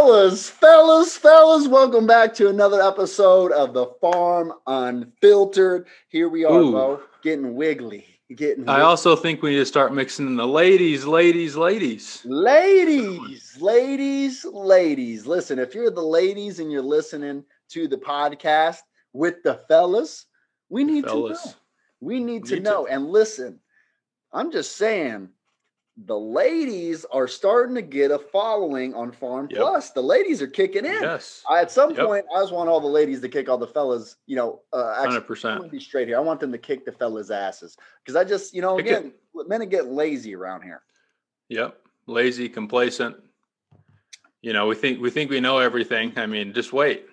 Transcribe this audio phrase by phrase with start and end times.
[0.00, 5.86] Fellas, fellas, fellas, welcome back to another episode of the Farm Unfiltered.
[6.08, 6.70] Here we are, Ooh.
[6.70, 8.66] bro, getting wiggly, getting.
[8.66, 12.22] I also think we need to start mixing in the ladies, ladies, ladies.
[12.24, 15.26] ladies, ladies, ladies.
[15.26, 18.78] Listen, if you're the ladies and you're listening to the podcast
[19.12, 20.24] with the fellas,
[20.70, 21.36] we need to know.
[22.00, 22.86] We need to Need know.
[22.86, 22.92] to.
[22.92, 23.60] And listen,
[24.32, 25.28] I'm just saying,
[26.06, 29.58] the ladies are starting to get a following on Farm Yep.
[29.60, 29.90] Plus.
[29.90, 30.92] The ladies are kicking in.
[31.02, 31.42] Yes.
[31.48, 32.06] I, at some Yep.
[32.06, 34.16] point, I just want all the ladies to kick all the fellas.
[34.26, 35.58] You know, uh, actually, I'm 100%.
[35.58, 36.16] gonna be straight here.
[36.16, 39.12] I want them to kick the fellas' asses because I just, you know, Kick again,
[39.46, 40.82] men get lazy around here.
[41.48, 41.78] Yep.
[42.06, 43.16] Lazy, complacent.
[44.42, 46.12] You know, we think we think we know everything.
[46.16, 47.06] I mean, just wait.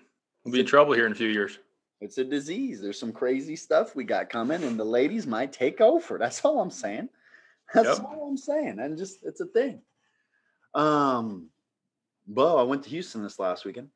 [0.46, 1.60] We'll be in trouble here in a few years.
[2.00, 2.80] It's a disease.
[2.80, 6.18] There's some crazy stuff we got coming, and the ladies might take over.
[6.18, 7.10] That's all I'm saying.
[7.74, 8.08] That's Yep.
[8.08, 8.80] all I'm saying.
[8.80, 9.82] And just it's a thing.
[10.74, 11.50] Um,
[12.28, 13.90] Beau, I went to Houston this last weekend.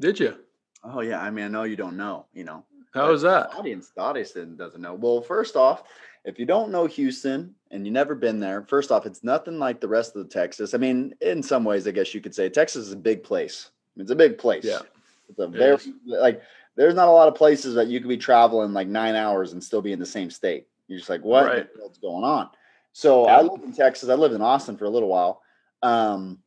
[0.00, 0.36] Did you?
[0.84, 2.64] Oh yeah, I mean, I know you don't know, you know.
[2.92, 3.50] How was that?
[3.50, 4.94] The audience, the audience doesn't know.
[4.94, 5.84] Well, first off,
[6.24, 9.80] if you don't know Houston and you've never been there, first off, it's nothing like
[9.80, 10.72] the rest of the Texas.
[10.74, 13.70] I mean, in some ways, I guess you could say Texas is a big place.
[13.96, 14.64] It's a big place.
[14.64, 14.80] Yeah.
[15.28, 15.88] It's a very is.
[16.06, 16.40] like
[16.76, 19.62] there's not a lot of places that you could be traveling like nine hours and
[19.62, 20.66] still be in the same state.
[20.88, 21.68] You're just like, what Right.
[21.78, 22.50] world's going on?
[22.96, 23.42] So I Yeah.
[23.42, 24.08] lived in Texas.
[24.08, 25.42] I lived in Austin for a little while.
[25.82, 26.38] Um,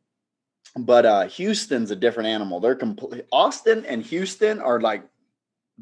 [0.76, 2.58] but uh Houston's a different animal.
[2.58, 5.04] They're complete Austin and Houston are like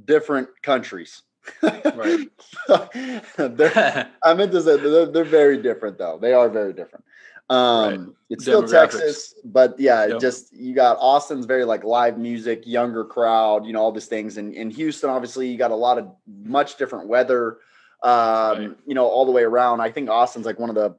[0.05, 1.22] different countries.
[1.62, 2.28] Right.
[2.69, 6.19] I meant to say they're, they're very different though.
[6.20, 7.03] They are very different.
[7.48, 8.14] Um Right.
[8.28, 10.20] it's still Texas, but yeah, Yep.
[10.20, 14.36] just you got Austin's very like live music, younger crowd, you know, all these things.
[14.36, 17.58] And in Houston, obviously, you got a lot of much different weather,
[18.02, 18.10] um,
[18.58, 18.70] Right.
[18.86, 19.80] you know, all the way around.
[19.80, 20.94] I think Austin's like one of the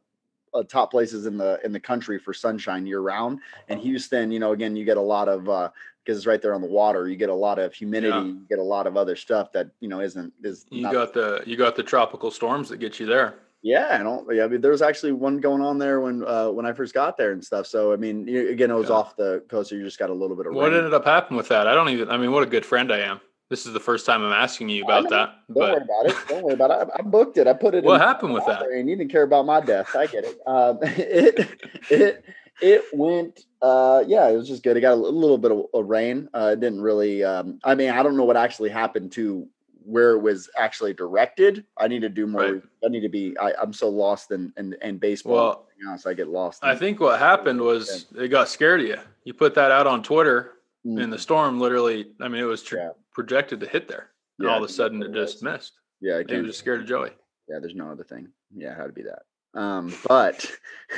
[0.53, 3.39] uh, top places in the in the country for sunshine year round.
[3.69, 5.69] And Houston, you know, again, you get a lot of uh
[6.03, 7.07] because it's right there on the water.
[7.07, 8.15] You get a lot of humidity.
[8.17, 8.23] Yeah.
[8.23, 11.13] You get a lot of other stuff that you know isn't is You not got
[11.13, 13.35] the you got the tropical storms that get you there.
[13.61, 14.25] yeah, I don't.
[14.33, 16.93] Yeah, I mean, there was actually one going on there when uh, when I first
[16.95, 17.67] got there and stuff.
[17.67, 18.95] So I mean, you- again, it was Yeah.
[18.95, 20.77] off the coast, so you just got a little bit of What rain.
[20.79, 21.67] ended up happening with that?
[21.67, 23.19] I don't even I mean, what a good friend I am.
[23.49, 25.39] This is the first time I'm asking you about that.
[25.51, 26.15] Don't worry about it.
[26.27, 26.89] Don't worry about it.
[26.93, 27.47] I, I booked it.
[27.47, 27.79] I put it.
[27.79, 28.61] In what happened with that?
[28.61, 29.95] And you didn't care about my death.
[29.95, 30.39] I get it.
[30.45, 31.49] Um, it
[31.89, 32.25] it
[32.61, 33.45] it went.
[33.59, 34.77] Uh, yeah, it was just good.
[34.77, 36.29] It got a little bit of, of rain.
[36.31, 37.23] Uh, it didn't really.
[37.23, 39.47] Um, I mean, I don't know what actually happened to
[39.83, 41.65] where it was actually directed.
[41.75, 42.41] I need to do more.
[42.41, 42.61] Right.
[42.85, 43.35] I need to be.
[43.39, 45.33] I, I'm so lost in in, in baseball.
[45.33, 46.05] Well, else.
[46.05, 46.63] I get lost.
[46.63, 48.97] I think what happened was it got scared of you.
[49.23, 50.53] You put that out on Twitter
[50.85, 51.03] Mm.
[51.03, 52.89] and the storm literally, I mean, it was tr- Yeah.
[53.19, 54.11] Projected to hit there.
[54.37, 55.43] And Yeah, all of a sudden it just was.
[55.43, 55.73] missed.
[55.99, 57.09] Yeah, I He was just scared of Joey.
[57.49, 58.29] Yeah, there's no other thing.
[58.55, 59.59] Yeah, how to be that.
[59.59, 60.49] Um, but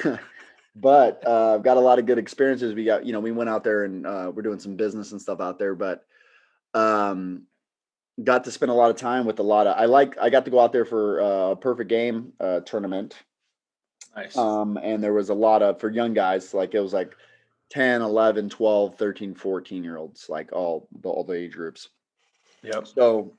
[0.75, 2.75] but uh, I've got a lot of good experiences.
[2.75, 5.21] We got, you know, we went out there and uh, we're doing some business and
[5.21, 6.05] stuff out there, but
[6.73, 7.43] um,
[8.23, 9.75] got to spend a lot of time with a lot of.
[9.77, 10.17] I like.
[10.19, 13.15] I got to go out there for uh, a perfect game uh, tournament,
[14.15, 14.37] Nice.
[14.37, 16.53] um, and there was a lot of for young guys.
[16.53, 17.13] Like it was like
[17.71, 21.89] 10, 11, 12, 13, 14 year olds, like all the all the age groups.
[22.63, 22.87] Yep.
[22.95, 23.37] So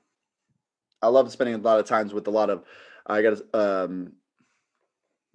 [1.01, 2.65] I love spending a lot of times with a lot of
[3.05, 4.13] I got um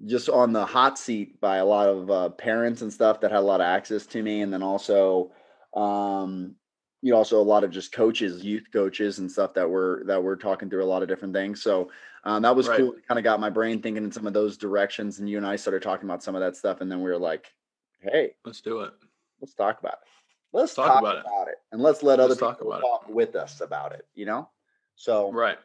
[0.04, 3.40] just on the hot seat by a lot of uh, parents and stuff that had
[3.40, 5.32] a lot of access to me, and then also
[5.74, 6.56] um
[7.02, 10.22] you know also a lot of just coaches, youth coaches and stuff that were that
[10.22, 11.62] were talking through a lot of different things.
[11.62, 11.90] So
[12.24, 12.76] um, that was Right.
[12.76, 12.94] cool.
[13.06, 15.56] Kind of got my brain thinking in some of those directions, and you and I
[15.56, 17.54] started talking about some of that stuff, and then we were like,
[18.00, 18.94] "Hey, Let's do it.
[19.40, 20.08] let's talk about it.
[20.52, 21.52] Let's Talk talk, about about, it.
[21.52, 21.56] it.
[21.72, 23.14] and let's let other Let's talk people about it.
[23.14, 24.48] with us about it." You know.
[24.96, 25.58] So Right.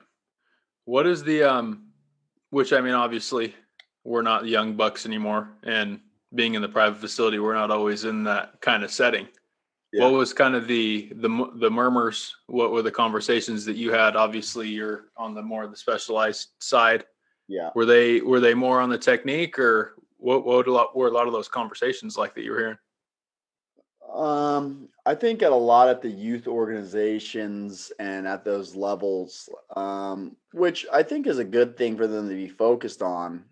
[0.85, 1.87] What is the, um,
[2.49, 3.55] which I mean, obviously
[4.03, 5.49] we're not young bucks anymore.
[5.63, 6.01] And
[6.35, 9.27] being in the private facility, we're not always in that kind of setting.
[9.93, 10.03] Yeah.
[10.03, 12.35] What was kind of the, the, the murmurs?
[12.47, 14.15] What were the conversations that you had?
[14.17, 17.05] Obviously you're on the more the specialized side.
[17.47, 17.69] yeah.
[17.75, 21.11] Were they, were they more on the technique or what, what a lot, were a
[21.11, 22.77] lot of those conversations like that you were hearing?
[24.13, 30.37] Um, I think at a lot at the youth organizations and at those levels, um,
[30.51, 33.45] which I think is a good thing for them to be focused on.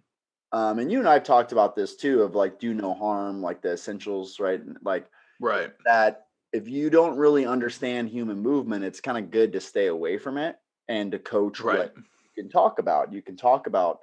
[0.51, 3.41] Um, and you and I have talked about this too, of like do no harm,
[3.41, 4.61] like the essentials, right?
[4.83, 5.07] Like
[5.39, 5.73] Right.
[5.85, 10.17] that if you don't really understand human movement, it's kind of good to stay away
[10.17, 11.91] from it and to coach Right.
[11.91, 13.13] what you can talk about.
[13.13, 13.99] You can talk about,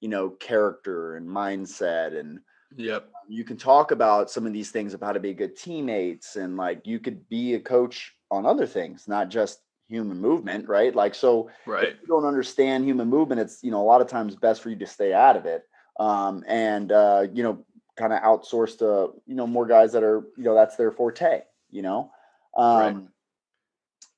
[0.00, 2.40] you know, character and mindset and
[2.76, 3.10] Yep.
[3.28, 6.56] you can talk about some of these things of how to be good teammates and
[6.56, 11.14] like you could be a coach on other things not just human movement right like
[11.14, 11.88] so Right.
[11.88, 14.70] if you don't understand human movement it's you know a lot of times best for
[14.70, 15.64] you to stay out of it
[16.00, 17.64] um, and uh, you know
[17.96, 21.42] kind of outsource to you know more guys that are you know that's their forte.
[21.70, 22.10] You know,
[22.56, 22.96] um, Right.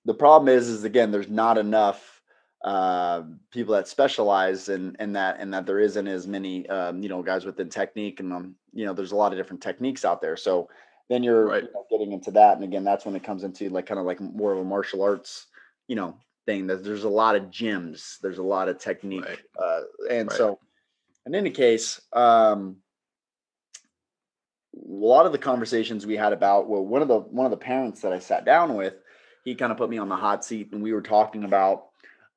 [0.05, 2.13] the problem is is again there's not enough
[2.64, 7.08] uh, people that specialize in in that and that there isn't as many um, you
[7.11, 10.20] know guys within technique and um, you know there's a lot of different techniques out
[10.22, 10.37] there.
[10.37, 10.69] So
[11.11, 11.62] then you're Right.
[11.62, 14.06] you know, getting into that, and again that's when it comes into like kind of
[14.06, 15.46] like more of a martial arts
[15.88, 16.16] you know
[16.46, 16.66] thing.
[16.66, 19.38] That there's a lot of gyms, there's a lot of technique, Right.
[19.62, 20.37] uh, and Right.
[20.38, 20.58] so
[21.26, 22.00] in any case.
[22.12, 22.76] um
[24.76, 27.56] a lot of the conversations we had about well one of the one of the
[27.56, 28.94] parents that i sat down with
[29.44, 31.87] he kind of put me on the hot seat and we were talking about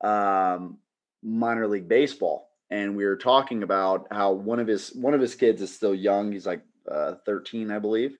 [0.02, 0.78] um,
[1.22, 2.50] minor league baseball.
[2.70, 5.94] And we were talking about how one of his one of his kids is still
[5.94, 6.32] young.
[6.32, 8.16] He's like uh, 13 i believe.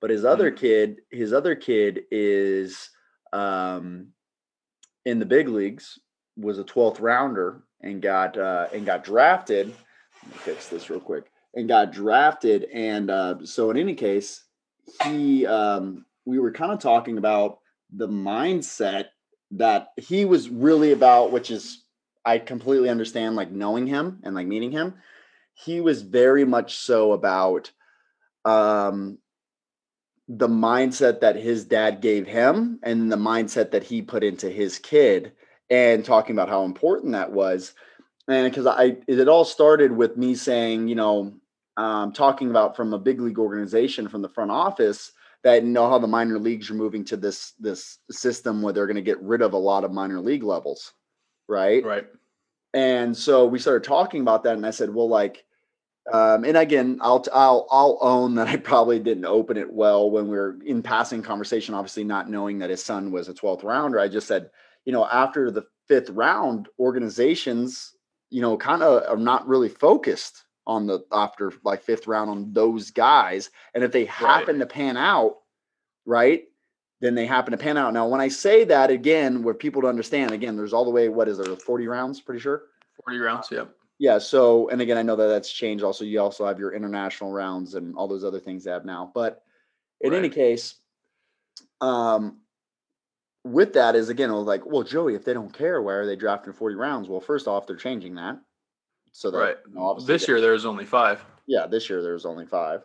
[0.00, 2.90] But his other kid his other kid is
[3.32, 4.08] um,
[5.04, 5.98] in the big leagues
[6.36, 9.68] was a 12th rounder and got uh, and got drafted.
[9.68, 11.30] Let me fix this real quick.
[11.54, 12.64] And got drafted.
[12.72, 14.44] And uh, so, in any case,
[15.04, 17.58] he um, we were kind of talking about
[17.94, 19.06] the mindset
[19.52, 21.82] that he was really about, which is
[22.24, 24.94] I completely understand, like knowing him and like meeting him.
[25.54, 27.70] He was very much so about
[28.44, 29.18] um,
[30.28, 34.78] the mindset that his dad gave him and the mindset that he put into his
[34.78, 35.32] kid,
[35.70, 37.74] and talking about how important that was
[38.28, 41.34] and because I it all started with me saying, you know,
[41.76, 45.12] um, talking about from a big league organization from the front office
[45.44, 48.96] that know how the minor leagues are moving to this this system where they're going
[48.96, 50.92] to get rid of a lot of minor league levels,
[51.48, 51.84] right?
[51.84, 52.06] Right.
[52.74, 55.44] And so we started talking about that, and I said, well, like,
[56.10, 60.28] um, and again, I'll I'll I'll own that I probably didn't open it well when
[60.28, 64.00] we were in passing conversation, obviously not knowing that his son was a 12th rounder.
[64.00, 64.50] I just said,
[64.84, 67.94] you know, after the fifth round, organizations,
[68.30, 72.52] you know, kind of are not really focused on the after like fifth round on
[72.52, 73.50] those guys.
[73.74, 75.38] And if they happen to pan out,
[76.06, 76.44] right,
[77.00, 77.92] then they happen to pan out.
[77.92, 81.08] Now, when I say that again, where people to understand, again, there's all the way,
[81.08, 82.62] what is there, 40 rounds, pretty sure?
[83.04, 83.48] 40 rounds.
[83.50, 83.70] Yep.
[83.98, 84.18] Yeah.
[84.18, 85.82] So, and again, I know that that's changed.
[85.82, 89.10] Also, you also have your international rounds and all those other things they have now.
[89.14, 89.42] But
[90.00, 90.76] in any case,
[91.80, 92.38] um,
[93.44, 96.52] with that is again, like, well, Joey, if they don't care, why are they drafting
[96.52, 97.08] 40 rounds?
[97.08, 98.40] Well, first off, they're changing that.
[99.12, 99.56] So that, Right.
[99.68, 101.24] you know, obviously This that- year there's only five.
[101.46, 102.82] yeah, this year there's only five,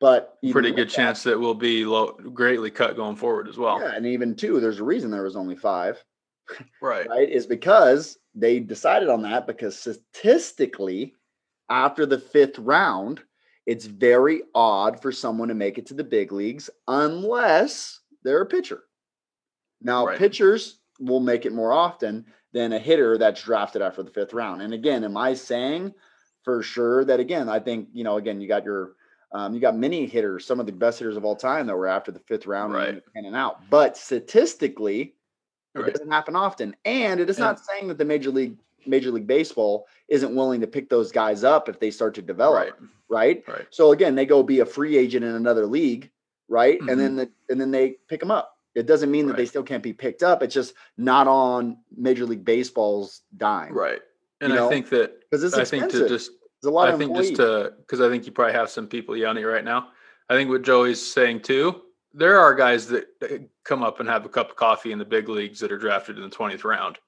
[0.00, 3.78] but Pretty good that- chance that will be low, greatly cut going forward as well.
[3.80, 6.02] Yeah, and even two, there's a reason there was only five.
[6.80, 7.06] Right.
[7.08, 7.28] right?
[7.28, 11.14] Is because they decided on that because statistically,
[11.68, 13.22] after the fifth round,
[13.66, 18.46] it's very odd for someone to make it to the big leagues unless they're a
[18.46, 18.84] pitcher.
[19.82, 20.18] Now, Right.
[20.18, 24.62] pitchers will make it more often than a hitter that's drafted after the fifth round.
[24.62, 25.94] And again, am I saying
[26.44, 28.92] for sure that again, I think, you know, again, you got your
[29.30, 31.86] um, you got many hitters, some of the best hitters of all time that were
[31.86, 33.02] after the fifth round and Right.
[33.14, 33.60] in and out.
[33.68, 35.14] But statistically,
[35.74, 35.92] it Right.
[35.92, 36.74] doesn't happen often.
[36.86, 38.56] And it is And- not saying that the major league
[38.86, 42.54] Major League Baseball isn't willing to pick those guys up if they start to develop,
[42.56, 42.72] Right.
[43.10, 43.44] right?
[43.46, 43.66] Right.
[43.68, 46.10] So again, they go be a free agent in another league,
[46.48, 46.80] right?
[46.80, 46.92] Mhm.
[46.92, 48.56] And then the, and then they pick them up.
[48.78, 50.42] It doesn't mean that they still can't be picked up.
[50.42, 54.00] It's just not on Major League Baseball's dime, Right.
[54.40, 56.08] And You know, I think that Because it's I think expensive.
[56.08, 56.30] to just
[56.62, 57.30] There's a lot I of think employees.
[57.30, 59.88] just to because I think you probably have some people yelling at you right now.
[60.30, 61.82] I think what Joey's saying too,
[62.14, 63.06] there are guys that
[63.64, 66.16] come up and have a cup of coffee in the big leagues that are drafted
[66.16, 66.98] in the twentieth round.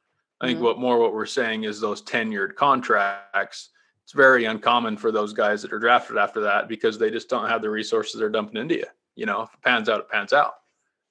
[0.41, 0.63] I think Mhm.
[0.63, 3.71] what more what we're saying is those tenured contracts.
[4.05, 7.49] It's very uncommon for those guys that are drafted after that because they just don't
[7.49, 8.87] have the resources they're dumping into you.
[9.15, 10.55] You know, if it pans out, it pans out.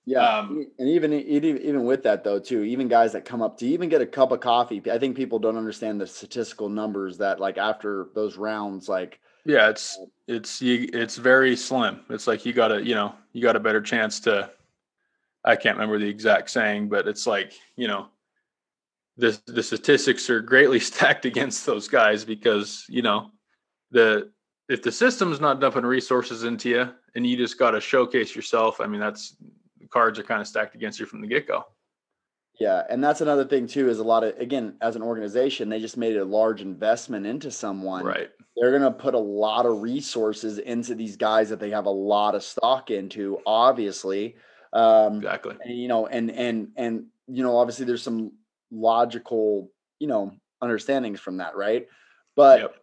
[0.06, 3.58] Yeah, Um, and even even even with that though too, even guys that come up
[3.60, 7.18] to even get a cup of coffee, I think people don't understand the statistical numbers
[7.20, 12.02] that like after those rounds, like Yeah, it's it's you, it's very slim.
[12.10, 14.52] It's like you got a you know you got a better chance to.
[15.46, 18.08] I can't remember the exact saying, but it's like you know,
[19.18, 23.32] the the statistics are greatly stacked against those guys because you know,
[23.92, 24.32] the
[24.70, 28.80] if the system's not dumping resources into you and you just got to showcase yourself.
[28.82, 29.36] I mean, that's
[29.92, 31.66] cards are kind of stacked against you from the get go.
[32.60, 35.80] yeah, and that's another thing too is a lot of again as an organization they
[35.80, 38.04] just made a large investment into someone.
[38.06, 38.30] Right.
[38.58, 42.36] They're gonna put a lot of resources into these guys that they have a lot
[42.36, 44.36] of stock into, obviously.
[44.74, 45.56] Um, Exactly.
[45.64, 48.34] and, you know and and and you know obviously there's some
[48.72, 50.32] logical you know
[50.62, 51.88] understandings from that right
[52.36, 52.76] but Yep.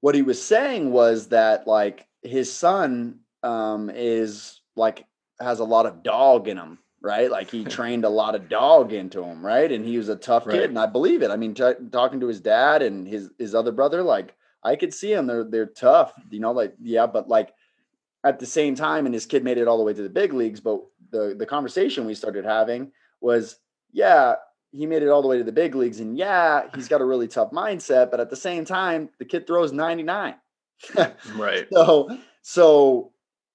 [0.00, 5.06] what he was saying was that like his son um is like
[5.40, 8.92] has a lot of dog in him right like he trained a lot of dog
[8.92, 10.60] into him right and he was a tough Right.
[10.60, 13.54] kid and i believe it i mean t- talking to his dad and his his
[13.54, 14.34] other brother like
[14.64, 15.26] I could see them.
[15.26, 16.52] They're they're tough, you know.
[16.52, 17.52] Like yeah, but like
[18.22, 20.32] at the same time, and his kid made it all the way to the big
[20.32, 20.60] leagues.
[20.60, 23.56] But the the conversation we started having was,
[23.92, 24.36] yeah,
[24.70, 27.04] he made it all the way to the big leagues, and yeah, he's got a
[27.04, 28.12] really tough mindset.
[28.12, 30.36] But at the same time, the kid throws ninety nine.
[31.34, 31.66] right.
[31.72, 33.11] So so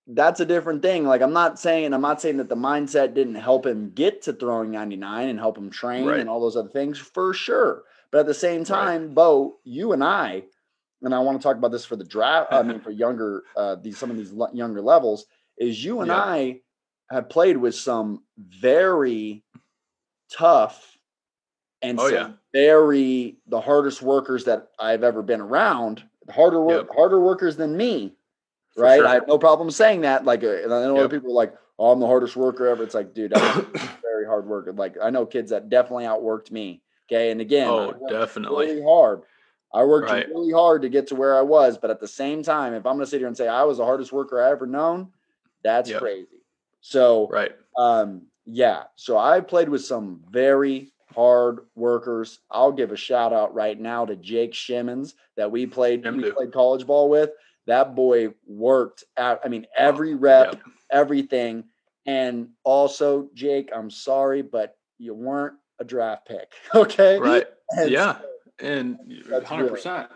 [0.08, 1.06] that's a different thing.
[1.06, 4.34] Like I'm not saying I'm not saying that the mindset didn't help him get to
[4.34, 6.20] throwing 99 and help him train Right.
[6.20, 7.84] and all those other things for sure.
[8.12, 8.68] But at the same Right.
[8.68, 10.44] time, Beau, you and I,
[11.02, 12.50] and I want to talk about this for the draft.
[12.54, 15.26] I mean, for younger, uh, these some of these younger levels,
[15.58, 16.22] is you and Yeah.
[16.24, 16.62] I
[17.10, 19.44] have played with some very
[20.32, 20.98] tough
[21.82, 22.30] and Oh, some yeah.
[22.54, 26.04] very the hardest workers that I've ever been around.
[26.30, 26.96] Harder work, Yep.
[26.96, 28.17] harder workers than me
[28.78, 28.98] right?
[28.98, 29.08] sure.
[29.08, 30.26] I have no problem saying that.
[30.26, 32.84] Like, uh, and I know other people are like, "Oh, I'm the hardest worker ever."
[32.84, 33.42] It's like, dude, I'm
[34.02, 34.74] very hard worker.
[34.74, 36.82] Like, I know kids that definitely outworked me.
[37.10, 38.68] Okay, and again, oh, definitely.
[38.68, 39.22] really hard.
[39.74, 40.28] I worked Right.
[40.28, 42.94] really hard to get to where I was, but at the same time, if I'm
[42.94, 45.12] going to sit here and say I was the hardest worker I ever known,
[45.64, 46.00] that's Yep.
[46.00, 46.44] crazy.
[46.82, 47.52] So, Right.
[47.78, 48.84] um, yeah.
[48.96, 52.40] So I played with some very hard workers.
[52.50, 56.54] I'll give a shout out right now to Jake Shimmons that we played we played
[56.54, 57.32] college ball with.
[57.68, 59.40] That boy worked out.
[59.44, 60.62] I mean every rep, Yep.
[60.92, 61.66] everything.
[62.06, 66.54] And also, Jake, I'm sorry, but you weren't a draft pick.
[66.76, 67.20] Okay.
[67.20, 67.46] Right.
[67.78, 68.18] And Yeah.
[68.20, 68.26] so-
[68.60, 68.98] And
[69.30, 70.10] That's hundred percent.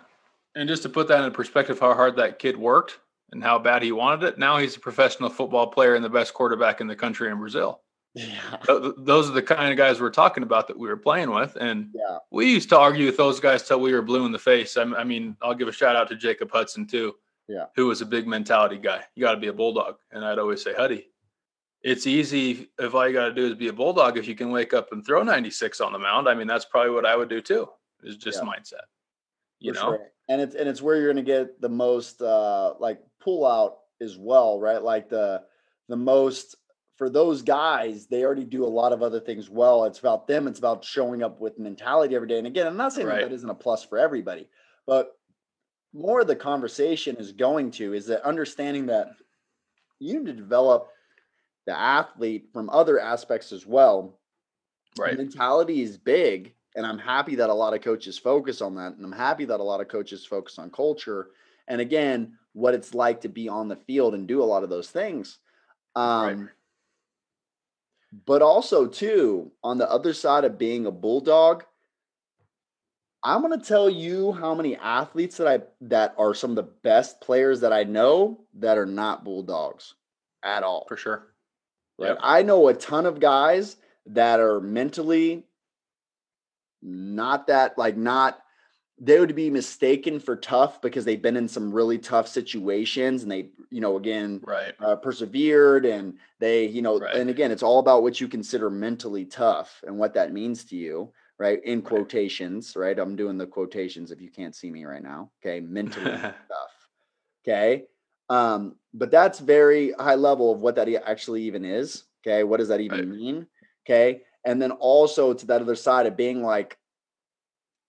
[0.56, 3.00] And just to put that in perspective, how hard that kid worked
[3.32, 4.38] and how bad he wanted it.
[4.40, 7.82] Now he's a professional football player and the best quarterback in the country in Brazil.
[8.14, 8.58] yeah.
[8.66, 11.32] Th- th- Those are the kind of guys we're talking about that we were playing
[11.32, 12.18] with, and Yeah.
[12.32, 14.76] we used to argue with those guys till we were blue in the face.
[14.76, 17.16] I mean, I'll give a shout out to Jacob Hudson too,
[17.52, 17.66] Yeah.
[17.76, 19.04] who was a big mentality guy.
[19.16, 21.08] You got to be a bulldog, and I'd always say, Huddy,
[21.82, 24.18] it's easy if all you got to do is be a bulldog.
[24.18, 26.92] If you can wake up and throw 96 on the mound, I mean, that's probably
[26.92, 27.68] what I would do too.
[28.04, 28.48] Is just Yeah.
[28.50, 28.86] mindset,
[29.60, 29.90] you For know?
[29.98, 30.08] sure.
[30.30, 34.18] And it's and it's where you're gonna get the most uh like pull out as
[34.18, 34.82] well, right?
[34.82, 35.44] Like the
[35.90, 36.56] the most
[36.98, 39.86] for those guys, they already do a lot of other things well.
[39.86, 42.38] It's about them, it's about showing up with mentality every day.
[42.38, 44.48] And again, I'm not saying that, that isn't a plus for everybody,
[44.86, 45.18] but
[45.94, 49.10] more of the conversation is going to is that understanding that
[50.00, 50.90] you need to develop
[51.66, 54.18] the athlete from other aspects as well
[54.98, 55.18] Right.
[55.18, 59.06] mentality is big and i'm happy that a lot of coaches focus on that and
[59.06, 61.30] i'm happy that a lot of coaches focus on culture
[61.68, 64.70] and again what it's like to be on the field and do a lot of
[64.70, 65.40] those things
[65.96, 66.50] um Right.
[68.26, 71.64] but also too on the other side of being a bulldog
[73.24, 76.72] i'm going to tell you how many athletes that i that are some of the
[76.84, 79.94] best players that i know that are not bulldogs
[80.44, 81.28] at all For sure.
[82.00, 82.10] right?
[82.10, 82.18] Yep.
[82.22, 85.46] I know a ton of guys that are mentally
[86.82, 88.40] not that like not
[89.04, 93.32] they would be mistaken for tough because they've been in some really tough situations and
[93.32, 94.74] they you know again Right.
[94.80, 97.16] uh, persevered and they you know Right.
[97.16, 100.76] and again it's all about what you consider mentally tough and what that means to
[100.76, 103.00] you right in quotations right?
[103.00, 105.60] I'm doing the quotations if you can't see me right now okay?
[105.60, 106.72] Mentally stuff.
[107.44, 107.86] okay?
[108.30, 112.44] Um but that's very high level of what that actually even is okay?
[112.44, 113.08] What does that even Right.
[113.20, 113.48] mean
[113.84, 114.22] okay?
[114.46, 116.78] And then also to that other side of being like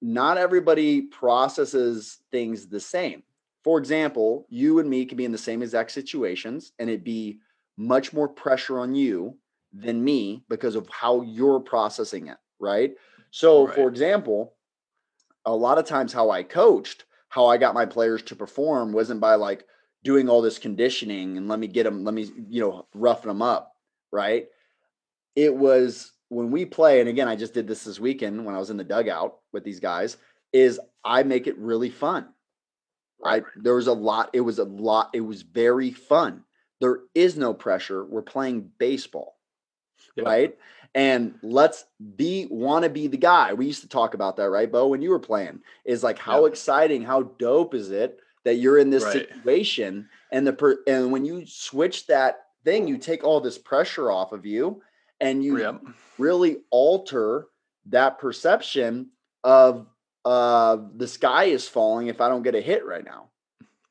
[0.00, 3.22] not everybody processes things the same.
[3.64, 7.38] For example you and me could be in the same exact situations and it'd be
[7.76, 9.36] much more pressure on you
[9.74, 12.92] than me because of how you're processing it right
[13.32, 14.54] so for example
[15.44, 19.20] a lot of times how i coached how i got my players to perform wasn't
[19.20, 19.64] by like
[20.04, 23.42] doing all this conditioning and let me get them let me you know roughen them
[23.42, 23.72] up
[24.12, 24.46] right?
[25.34, 28.58] It was when we play and again i just did this this weekend when i
[28.58, 30.16] was in the dugout with these guys
[30.52, 32.28] is i make it really fun.
[33.24, 33.44] I Right.
[33.56, 36.44] there was a lot it was a lot it was very fun.
[36.80, 38.04] There is no pressure.
[38.04, 39.36] We're playing baseball
[40.16, 40.26] Yep.
[40.26, 40.58] right
[40.94, 41.84] and let's
[42.16, 45.02] be want to be the guy we used to talk about that right Beau when
[45.02, 46.52] you were playing is like how Yep.
[46.52, 49.12] exciting how dope is it that you're in this Right.
[49.28, 54.10] situation and the per, and when you switch that thing you take all this pressure
[54.10, 54.82] off of you
[55.20, 55.82] and you Yep.
[56.18, 57.46] really alter
[57.86, 59.08] that perception
[59.44, 59.86] of
[60.24, 63.28] uh the sky is falling if i don't get a hit right now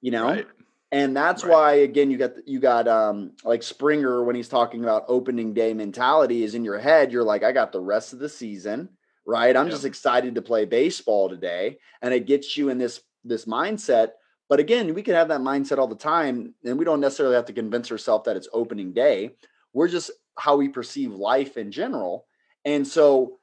[0.01, 0.48] you know Right.
[0.91, 1.51] And that's Right.
[1.51, 5.74] why again you got you got um like springer when he's talking about opening day
[5.74, 8.89] mentality is in your head you're like i got the rest of the season
[9.25, 9.55] right?
[9.55, 11.77] I'm just excited to play baseball today.
[12.01, 14.10] And it gets you in this this mindset.
[14.50, 17.45] But again we can have that mindset all the time and we don't necessarily have
[17.45, 19.36] to convince ourselves that it's opening day.
[19.74, 22.25] We're just how we perceive life in general.
[22.65, 23.39] And so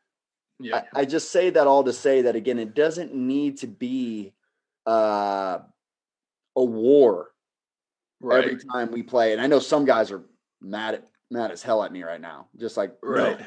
[0.61, 0.83] Yeah.
[0.95, 4.35] I, I just say that all to say that again, it doesn't need to be
[4.87, 5.61] uh,
[6.57, 7.31] a war
[8.21, 8.45] Right.
[8.45, 9.33] every time we play.
[9.33, 10.23] And I know some guys are
[10.61, 12.49] mad at mad as hell at me right now.
[12.57, 13.41] Just like, no, Right.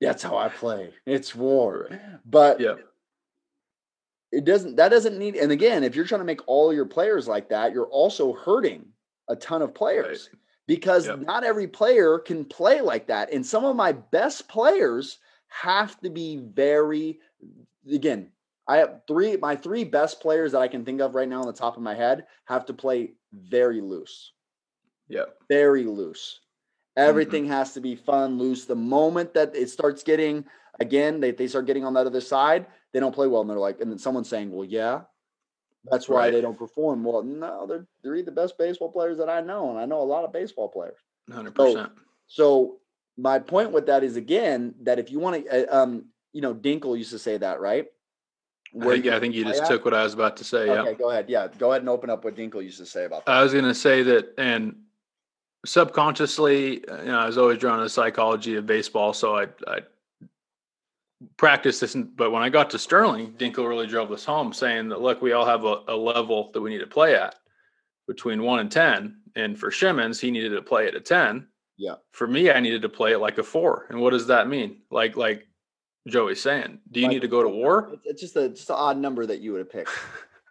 [0.00, 0.92] that's how I play.
[1.06, 1.88] It's war.
[2.26, 2.80] But Yep.
[4.32, 7.28] it doesn't that doesn't need and again, if you're trying to make all your players
[7.28, 8.84] like that, you're also hurting
[9.28, 10.28] a ton of players
[10.66, 11.20] because Yep.
[11.20, 13.32] not every player can play like that.
[13.32, 15.18] And some of my best players
[15.48, 17.20] have to be very
[17.90, 18.30] again,
[18.66, 21.46] I have three my three best players that I can think of right now on
[21.46, 24.32] the top of my head have to play very loose.
[25.08, 25.24] Yeah.
[25.48, 26.40] Very loose.
[26.96, 28.64] Everything has to be fun, loose.
[28.66, 30.44] The moment that it starts getting
[30.80, 33.40] again, they, they start getting on that other side, they don't play well.
[33.40, 35.02] And they're like, and then someone's saying, Well, yeah,
[35.90, 36.32] that's why Right.
[36.32, 37.04] they don't perform.
[37.04, 40.04] Well, no, they're they're the best baseball players that I know, and I know a
[40.04, 40.98] lot of baseball players.
[41.30, 41.92] Hundred percent.
[42.26, 42.78] So
[43.16, 46.54] my point with that is again that if you want to, uh, um, you know,
[46.54, 47.86] Dinkle used to say that, right?
[48.80, 49.68] I think, I think you just at?
[49.68, 50.66] took what I was about to say.
[50.66, 50.82] Yeah.
[50.82, 51.26] Okay, go ahead.
[51.28, 53.32] Yeah, go ahead and open up what Dinkle used to say about that.
[53.32, 54.76] I was going to say that, and
[55.64, 59.46] subconsciously, uh, you know, I was always drawn to the psychology of baseball, so I,
[59.66, 59.80] I
[61.36, 61.94] practiced this.
[61.94, 65.32] But when I got to Sterling, Dinkle really drove this home, saying that look, we
[65.32, 67.36] all have a, a level that we need to play at
[68.08, 71.46] between one and ten, and for Shimmons, he needed to play at a ten.
[71.76, 71.94] Yeah.
[72.12, 73.86] For me, I needed to play it like a four.
[73.88, 74.82] And what does that mean?
[74.90, 75.46] Like like
[76.06, 77.90] Joey's saying, do you Like- need to go to war?
[77.94, 79.90] It's, it's just a just an odd number that you would have picked.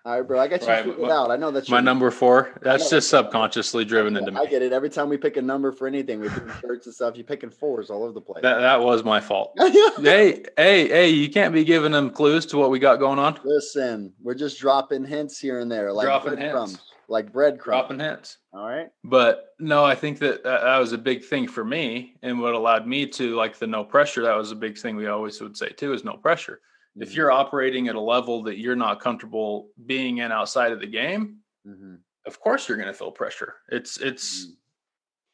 [0.05, 0.37] All right, bro.
[0.37, 1.31] I got you Right, figured my- out.
[1.31, 2.59] I know that's My your- number four.
[2.61, 4.37] That's just subconsciously driven into me.
[4.37, 4.73] I get it.
[4.73, 7.15] Every time we pick a number for anything, we pick shirts and stuff.
[7.15, 8.41] You picking fours all over the place.
[8.41, 9.53] That that was my fault.
[9.57, 13.39] hey, hey, hey, you can't be giving them clues to what we got going on.
[13.45, 16.83] Listen, we're just dropping hints here and there, like Dropping breadcrumbs, hints.
[17.09, 17.81] Like breadcrumbs.
[17.81, 18.37] Dropping hints.
[18.53, 18.87] All right.
[19.03, 22.53] But no, I think that, that that was a big thing for me and what
[22.53, 24.21] allowed me to like the no pressure.
[24.23, 26.61] That was a big thing we always would say too is no pressure.
[26.95, 30.85] If you're operating at a level that you're not comfortable being in outside of the
[30.87, 31.99] game, Mhm.
[32.27, 33.55] of course you're going to feel pressure.
[33.69, 34.51] It's it's Mhm.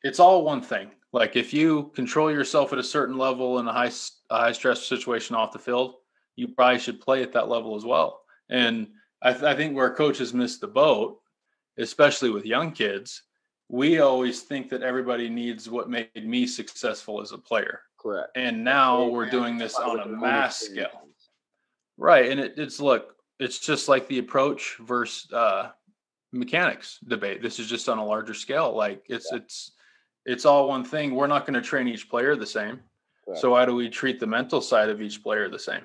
[0.04, 0.92] it's all one thing.
[1.12, 3.92] Like if you control yourself at a certain level in a high
[4.30, 5.96] a high stress situation off the field,
[6.36, 8.22] you probably should play at that level as well.
[8.50, 8.88] And
[9.22, 11.20] I, th- I think where coaches miss the boat,
[11.80, 13.24] especially with young kids,
[13.70, 17.82] we always think that everybody needs what made me successful as a player.
[18.00, 18.30] correct.
[18.36, 21.08] And now They we're have doing this on a their own mass scale.
[21.98, 22.32] Right.
[22.32, 25.70] And it, it's look, it's just like the approach versus uh,
[26.32, 27.42] mechanics debate.
[27.42, 28.76] This is just on a larger scale.
[28.76, 29.72] Like it's it's
[30.26, 31.16] it's all one thing.
[31.16, 32.80] We're not going to train each player the same.
[33.26, 33.42] Correct.
[33.42, 35.84] So why do we treat the mental side of each player the same?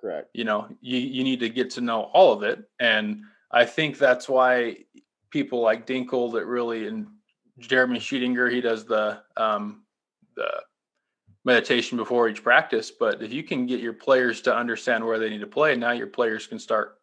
[0.00, 0.28] Correct.
[0.34, 2.62] You know, you you need to get to know all of it.
[2.80, 4.78] And I think that's why
[5.30, 7.06] people like Dinkle that really and
[7.58, 9.84] Jeremy Sheetinger, he does the um
[10.36, 10.62] the
[11.44, 12.90] meditation before each practice.
[12.90, 15.92] But if you can get your players to understand where they need to play, now
[15.92, 16.98] your players can start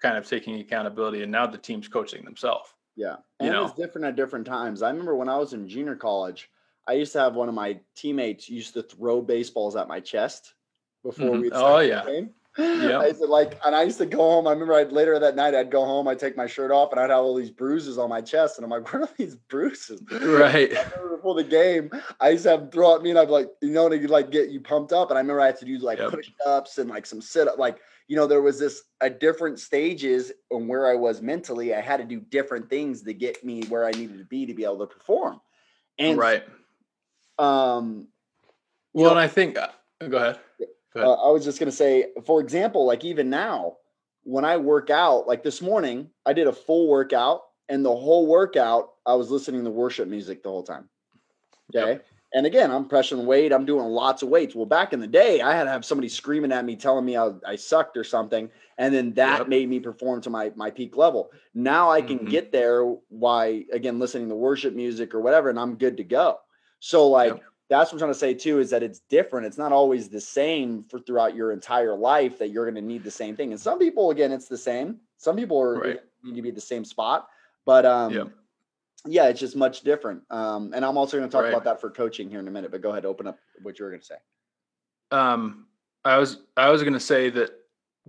[0.00, 2.70] kind of taking accountability and now the team's coaching themselves.
[2.96, 3.16] Yeah.
[3.40, 3.66] You know.
[3.66, 4.82] it's different at different times.
[4.82, 6.50] I remember when I was in junior college,
[6.88, 10.54] I used to have one of my teammates used to throw baseballs at my chest
[11.02, 11.40] before Mhm.
[11.42, 12.04] we'd Oh, start the yeah.
[12.06, 12.34] game.
[12.58, 12.98] Yeah.
[12.98, 14.46] I used to like, and I used to go home.
[14.46, 17.00] I remember I'd later that night, I'd go home, I'd take my shirt off, and
[17.00, 18.58] I'd have all these bruises on my chest.
[18.58, 20.02] And I'm like, what are these bruises?
[20.10, 20.70] Right.
[21.10, 23.50] Before the game, I used to have them throw at me, and I'd be like,
[23.60, 25.10] you know, to like get you pumped up.
[25.10, 26.10] And I remember I had to do like Yep.
[26.10, 27.78] push ups and like some sit up, like
[28.10, 31.72] you know, there was this a different stages on where I was mentally.
[31.72, 34.52] I had to do different things to get me where I needed to be to
[34.52, 35.40] be able to perform.
[35.96, 36.42] And right.
[37.38, 38.08] um,
[38.94, 39.68] Well, know, and I think, uh,
[40.08, 40.40] go ahead.
[40.98, 43.76] Uh, I was just gonna say, for example, like even now,
[44.24, 48.26] when I work out, like this morning, I did a full workout, and the whole
[48.26, 50.88] workout, I was listening to worship music the whole time.
[51.72, 51.84] Yep.
[51.86, 52.04] Okay.
[52.32, 53.52] And again, I'm pressing weight.
[53.52, 54.54] I'm doing lots of weights.
[54.54, 57.16] Well, back in the day, I had to have somebody screaming at me, telling me
[57.16, 59.48] I, I sucked or something, and then that Yep.
[59.48, 61.32] made me perform to my my peak level.
[61.54, 62.28] Now I can Mhm.
[62.28, 66.38] get there by again listening to worship music or whatever, and I'm good to go.
[66.78, 67.49] So like Yep.
[67.70, 69.46] That's what I'm trying to say too is that it's different.
[69.46, 73.04] It's not always the same for throughout your entire life that you're going to need
[73.04, 73.52] the same thing.
[73.52, 74.98] And some people, again, it's the same.
[75.16, 76.00] Some people are Right.
[76.22, 77.28] need to be at the same spot,
[77.64, 78.28] but um, Yep.
[79.06, 80.22] yeah, it's just much different.
[80.30, 81.50] Um, and I'm also going to talk Right.
[81.50, 82.70] about that for coaching here in a minute.
[82.72, 84.16] But go ahead, open up what you were going to say.
[85.12, 85.66] um
[86.04, 87.50] i was i was going to say that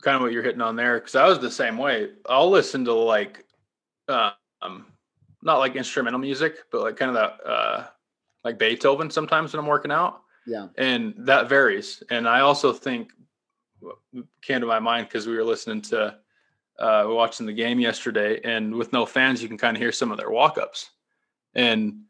[0.02, 2.86] kind of what you're hitting on there because i was the same way i'll listen
[2.86, 3.43] to like
[4.08, 4.86] um
[5.41, 7.88] not like instrumental music but like kind of that uh
[8.44, 10.68] like beethoven sometimes when i'm working out Yeah.
[10.78, 13.12] and that varies and i also think
[14.42, 16.18] came to my mind because we were listening to
[16.80, 20.12] uh watching the game yesterday and with no fans you can kind of hear some
[20.12, 20.92] of their walk-ups
[21.56, 22.02] and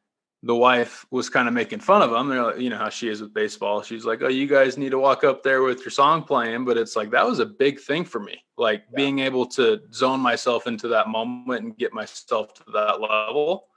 [0.43, 2.59] the wife was kind of making fun of them.
[2.59, 3.83] You know how she is with baseball.
[3.83, 6.77] She's like, "Oh, you guys need to walk up there with your song playing." But
[6.77, 8.95] it's like that was a big thing for me, like yeah.
[8.95, 13.67] being able to zone myself into that moment and get myself to that level.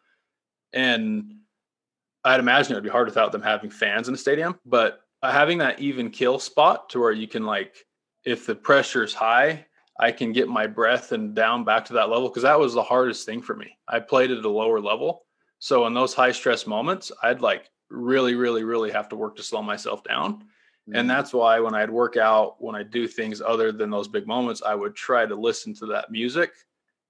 [0.73, 1.35] And
[2.25, 5.59] I'd imagine it would be hard without them having fans in the stadium, but having
[5.59, 7.77] that even kill spot to where you can like,
[8.25, 9.67] if the pressure is high,
[10.01, 12.83] I can get my breath and down back to that level because that was the
[12.83, 13.79] hardest thing for me.
[13.87, 15.25] I played at a lower level
[15.65, 19.43] so in those high stress moments, I'd like really, really, really have to work to
[19.43, 20.35] slow myself down.
[20.35, 20.95] Mm-hmm.
[20.95, 24.27] And that's why when I'd work out, when I do things other than those big
[24.27, 26.53] moments, I would try to listen to that music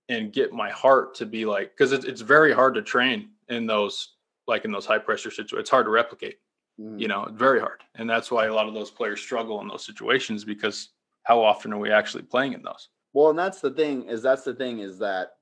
[0.08, 3.66] and get my heart to be like, because it's, it's very hard to train in
[3.66, 4.13] those,
[4.46, 5.60] like in those high pressure situations.
[5.60, 6.38] It's hard to replicate,
[6.80, 6.98] mm-hmm.
[6.98, 7.82] you know, very hard.
[7.94, 10.90] And that's why a lot of those players struggle in those situations because
[11.24, 12.88] how often are we actually playing in those?
[13.12, 15.36] Well, and that's the thing is that's the thing is that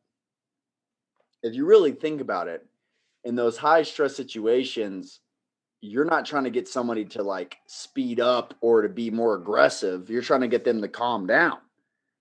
[1.42, 2.66] if you really think about it,
[3.24, 5.20] in those high stress situations,
[5.80, 10.10] you're not trying to get somebody to like speed up or to be more aggressive.
[10.10, 11.58] You're trying to get them to calm down,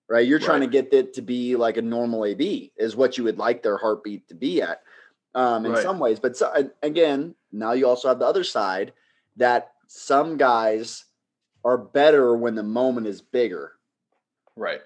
[0.09, 0.27] right?
[0.27, 0.45] You're right.
[0.45, 3.61] trying to get it to be like a normal AB, is what you would like
[3.61, 4.81] their heartbeat to be at
[5.35, 5.83] um, in right.
[5.83, 6.19] some ways.
[6.19, 8.93] But so, again, now you also have the other side
[9.37, 11.05] that some guys
[11.63, 13.73] are better when the moment is bigger.
[14.55, 14.81] Right.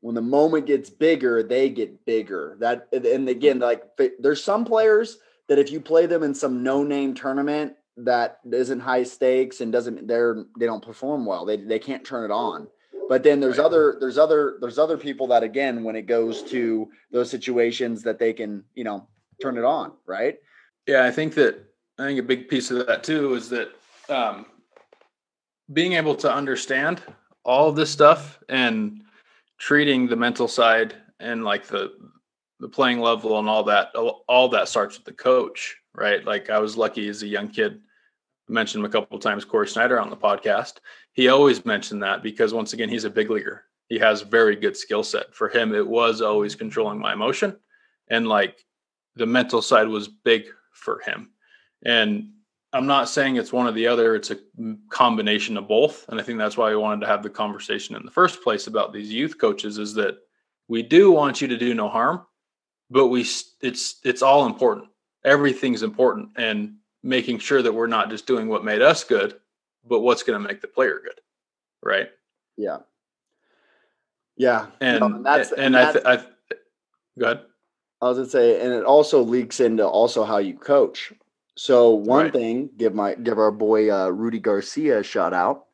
[0.00, 2.56] When the moment gets bigger, they get bigger.
[2.60, 3.84] That and again, like
[4.18, 8.80] there's some players that if you play them in some no name tournament that isn't
[8.80, 12.66] high stakes and doesn't they're they don't perform well they, they can't turn it on
[13.08, 13.66] but then there's right.
[13.66, 18.18] other there's other there's other people that again when it goes to those situations that
[18.18, 19.06] they can you know
[19.40, 20.36] turn it on right?
[20.86, 21.64] Yeah i think that
[21.98, 23.70] i think a big piece of that too is that
[24.08, 24.46] um,
[25.72, 27.02] being able to understand
[27.44, 29.02] all of this stuff and
[29.58, 31.92] treating the mental side and like the
[32.58, 36.24] the playing level and all that all that starts with the coach right?
[36.24, 37.80] Like i was lucky as a young kid
[38.48, 40.78] I mentioned him a couple of times Cory Snyder on the podcast.
[41.12, 43.64] He always mentioned that because once again he's a big leaguer.
[43.88, 45.32] He has very good skill set.
[45.34, 47.56] For him it was always controlling my emotion
[48.08, 48.64] and like
[49.20, 51.30] the mental side was big for him.
[51.84, 52.30] And
[52.72, 54.38] i'm not saying it's one or the other it's a
[54.88, 56.08] combination of both.
[56.08, 58.66] And i think that's why we wanted to have the conversation in the first place
[58.66, 60.16] about these youth coaches is that
[60.68, 62.22] we do want you to do no harm
[62.90, 63.20] but we
[63.60, 64.88] it's it's all important.
[65.24, 69.34] Everything's important and making sure that we're not just doing what made us good
[69.84, 71.20] but what's going to make the player good
[71.82, 72.08] right?
[72.56, 72.78] Yeah.
[74.36, 74.66] Yeah.
[74.80, 76.28] And, no, and that's and, and I, th- I th-
[77.18, 77.40] go ahead
[78.00, 81.12] i was going to say and it also leaks into also how you coach
[81.56, 82.32] so one right.
[82.32, 85.66] thing give my give our boy uh, rudy garcia a shout out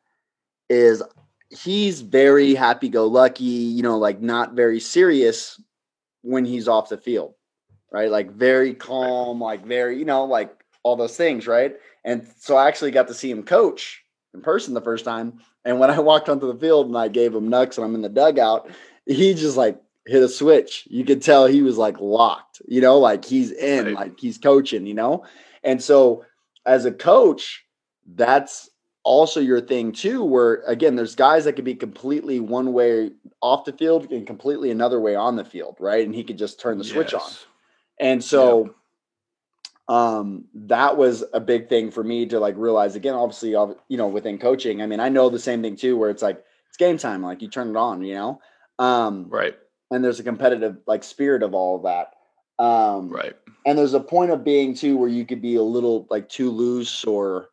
[0.69, 1.01] is
[1.49, 5.59] he's very happy go lucky you know like not very serious
[6.27, 7.33] when he's off the field,
[7.91, 8.11] right?
[8.11, 11.75] Like very calm, like very, you know, like all those things, right?
[12.03, 15.39] And so I actually got to see him coach in person the first time.
[15.63, 18.01] And when I walked onto the field and I gave him nucks and I'm in
[18.01, 18.69] the dugout,
[19.05, 20.87] he just like hit a switch.
[20.89, 23.95] You could tell he was like locked, you know, like he's in, right.
[23.95, 25.25] like he's coaching, you know?
[25.63, 26.25] And so
[26.65, 27.65] as a coach,
[28.15, 28.69] that's
[29.03, 33.65] also your thing too, where again, there's guys that could be completely one way off
[33.65, 36.05] the field and completely another way on the field, right?
[36.05, 36.93] And he could just turn the yes.
[36.93, 37.29] switch on.
[37.99, 38.75] And so
[39.89, 44.07] um that was a big thing for me to like realize again obviously you know
[44.07, 46.97] within coaching i mean i know the same thing too where it's like it's game
[46.97, 48.41] time like you turn it on you know
[48.79, 49.55] um right
[49.91, 52.13] and there's a competitive like spirit of all of that
[52.63, 56.07] um right and there's a point of being too where you could be a little
[56.09, 57.49] like too loose or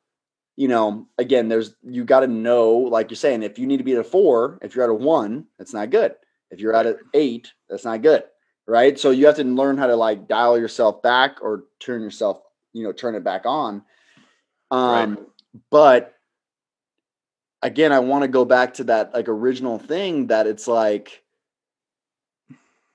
[0.57, 3.85] you know, again, there's you got to know, like you're saying, if you need to
[3.85, 6.15] be at a four, if you're at a one, that's not good.
[6.51, 8.23] If you're at an eight, that's not good,
[8.67, 8.99] right?
[8.99, 12.41] So you have to learn how to like dial yourself back or turn yourself,
[12.73, 13.83] you know, turn it back on.
[14.71, 15.19] Um, right.
[15.71, 16.15] but
[17.63, 21.24] again, I want to go back to that like original thing that it's like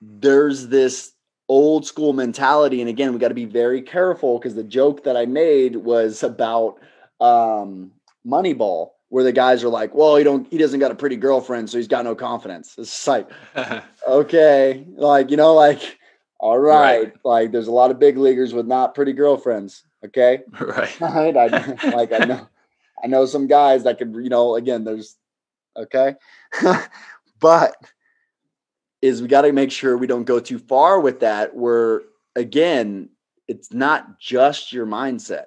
[0.00, 1.12] there's this
[1.48, 5.16] old school mentality, and again, we got to be very careful because the joke that
[5.16, 6.78] I made was about
[7.20, 7.90] um,
[8.26, 11.68] Moneyball, where the guys are like, "Well, he don't, he doesn't got a pretty girlfriend,
[11.68, 13.28] so he's got no confidence." It's like,
[14.08, 15.98] okay, like you know, like,
[16.38, 16.98] all right.
[16.98, 19.82] right, like there's a lot of big leaguers with not pretty girlfriends.
[20.06, 21.36] Okay, right, right.
[21.36, 21.46] I
[21.90, 22.48] like I know,
[23.02, 25.16] I know some guys that could, you know, again, there's
[25.76, 26.14] okay,
[27.40, 27.74] but
[29.02, 31.54] is we got to make sure we don't go too far with that.
[31.54, 32.02] Where
[32.36, 33.08] again,
[33.48, 35.46] it's not just your mindset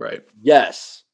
[0.00, 0.22] Right.
[0.40, 1.04] Yes.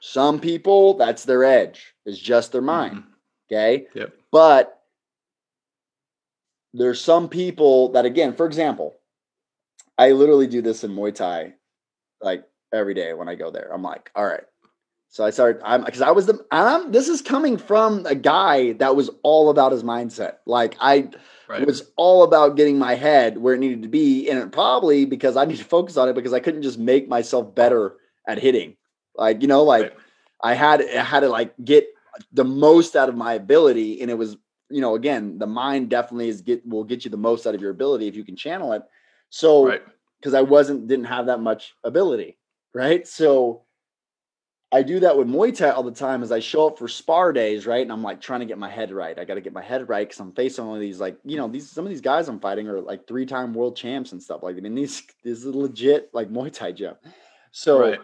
[0.00, 2.96] Some people, that's their edge, is just their mind.
[2.96, 3.08] Mm-hmm.
[3.50, 3.86] Okay.
[3.94, 4.12] Yep.
[4.32, 4.80] But
[6.74, 8.96] there's some people that, again, for example,
[9.96, 11.54] I literally do this in Muay Thai
[12.20, 13.70] like every day when I go there.
[13.72, 14.44] I'm like, all right.
[15.12, 15.60] So I started.
[15.62, 16.42] I'm because I was the.
[16.50, 16.90] I'm.
[16.90, 20.36] This is coming from a guy that was all about his mindset.
[20.46, 21.10] Like I
[21.48, 21.66] Right.
[21.66, 25.36] was all about getting my head where it needed to be, and it probably because
[25.36, 27.96] I need to focus on it because I couldn't just make myself better
[28.26, 28.74] at hitting.
[29.14, 29.92] Like you know, like Right.
[30.42, 31.88] I had I had to like get
[32.32, 34.38] the most out of my ability, and it was
[34.70, 37.60] you know again the mind definitely is get will get you the most out of
[37.60, 38.82] your ability if you can channel it.
[39.28, 39.82] So Right.
[40.18, 42.38] because I wasn't didn't have that much ability,
[42.72, 43.06] right?
[43.06, 43.64] So
[44.74, 47.34] I do that with Muay Thai all the time as I show up for spar
[47.34, 47.82] days, right?
[47.82, 49.18] And I'm like trying to get my head right.
[49.18, 51.36] I got to get my head right because I'm facing one of these like, you
[51.36, 54.42] know, these some of these guys I'm fighting are like three-time world champs and stuff.
[54.42, 56.94] Like, I mean, these this is legit like Muay Thai gym.
[57.50, 58.00] So right.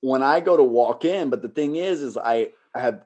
[0.00, 3.04] when I go to walk in, but the thing is, is I, I have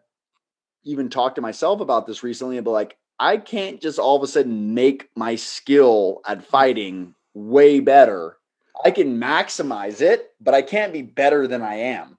[0.84, 4.28] even talked to myself about this recently, but like I can't just all of a
[4.28, 8.36] sudden make my skill at fighting way better.
[8.84, 12.16] I can maximize it, but I can't be better than I am.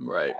[0.00, 0.34] Right.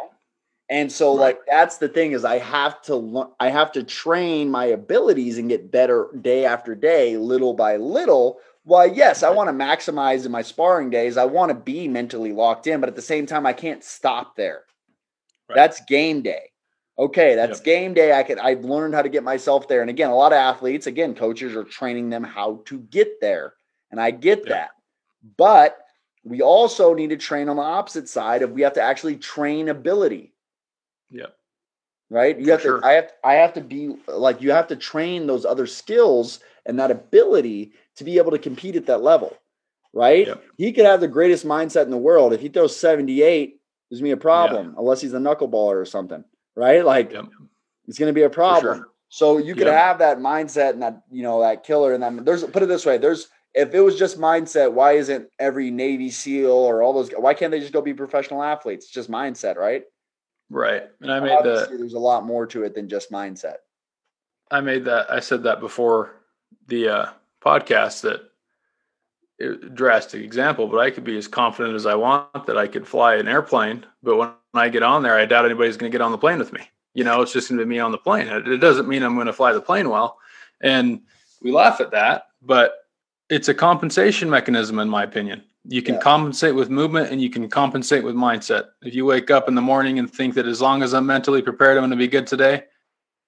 [0.71, 1.21] And so Right.
[1.21, 5.39] like that's the thing is I have to learn I have to train my abilities
[5.39, 8.41] and get better day after day, little by little.
[8.65, 11.17] Well, yes, I want to maximize in my sparring days.
[11.17, 14.37] I want to be mentally locked in, but at the same time, I can't stop
[14.37, 14.65] there.
[15.49, 15.57] Right.
[15.57, 16.51] That's game day.
[16.99, 17.65] Okay, that's Yep.
[17.65, 18.13] game day.
[18.13, 19.81] I could I've learned how to get myself there.
[19.81, 23.55] And again, a lot of athletes, again, coaches are training them how to get there.
[23.91, 24.49] And I get Yep.
[24.49, 24.71] that.
[25.37, 25.79] But
[26.25, 29.69] we also need to train on the opposite side of we have to actually train
[29.69, 30.33] ability
[31.11, 31.27] Yeah.
[32.11, 32.81] right you For have sure.
[32.81, 36.41] to i have i have to be like you have to train those other skills
[36.67, 39.37] and that ability to be able to compete at that level
[39.93, 40.45] right Yep.
[40.59, 44.09] he could have the greatest mindset in the world if he throws 78 there's gonna
[44.09, 46.23] be a problem unless he's a knuckleballer or something
[46.55, 47.27] right like Yep.
[47.89, 49.77] it's gonna be a problem so you could Yep.
[49.77, 52.87] have that mindset and that you know that killer and then there's put it this
[52.87, 57.11] way there's if it was just mindset why isn't every navy seal or all those
[57.17, 59.85] why can't they just go be professional athletes it's just mindset right
[60.51, 60.83] Right.
[61.01, 63.57] And I made Obviously, the there's a lot more to it than just mindset
[64.51, 66.17] I made that I said that before
[66.67, 67.07] the uh
[67.41, 68.23] podcast that
[69.39, 72.87] it, drastic example, but I could be as confident as I want that I could
[72.87, 76.05] fly an airplane, but when I get on there, I doubt anybody's going to get
[76.05, 76.61] on the plane with me.
[76.93, 78.27] You know, it's just going to be me on the plane.
[78.27, 80.19] It, it doesn't mean I'm going to fly the plane well.
[80.61, 81.03] And
[81.41, 82.75] we laugh at that, but
[83.31, 85.43] it's a compensation mechanism, in my opinion.
[85.65, 86.01] You can Yeah.
[86.01, 88.71] compensate with movement and you can compensate with mindset.
[88.83, 91.41] If you wake up in the morning and think that as long as I'm mentally
[91.43, 92.65] prepared, I'm going to be good today,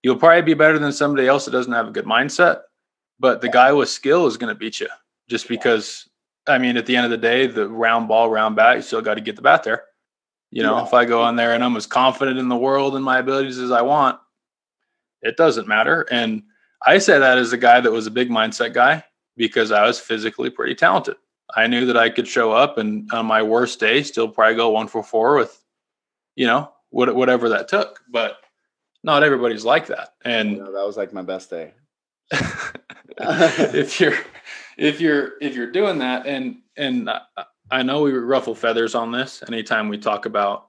[0.03, 2.63] you'll probably be better than somebody else that doesn't have a good mindset.
[3.21, 4.89] But the guy with skill is going to beat you
[5.29, 6.09] just because,
[6.49, 9.03] I mean, at the end of the day, the round ball, round bat, you still
[9.03, 9.85] got to get the bat there.
[10.51, 10.85] You know, Yeah.
[10.85, 13.59] if I go on there and I'm as confident in the world and my abilities
[13.59, 14.19] as I want,
[15.21, 16.07] it doesn't matter.
[16.11, 16.43] And
[16.85, 19.05] I say that as a guy that was a big mindset guy
[19.37, 21.17] because I was physically pretty talented.
[21.55, 24.71] I knew that I could show up and on my worst day still probably go
[24.71, 25.63] one for four with,
[26.35, 28.01] you know, what, whatever that took.
[28.11, 28.39] But
[29.05, 30.15] not everybody's like that.
[30.25, 31.75] And that was like my best day
[33.19, 34.17] if you're
[34.79, 39.13] if you're if you're doing that and and I- I know we ruffle feathers on
[39.13, 40.69] this anytime we talk about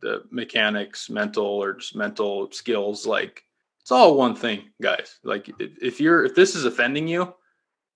[0.00, 3.42] the mechanics, mental or just mental skills, like
[3.80, 5.18] it's all one thing, guys.
[5.24, 7.34] Like if you're if this is offending you,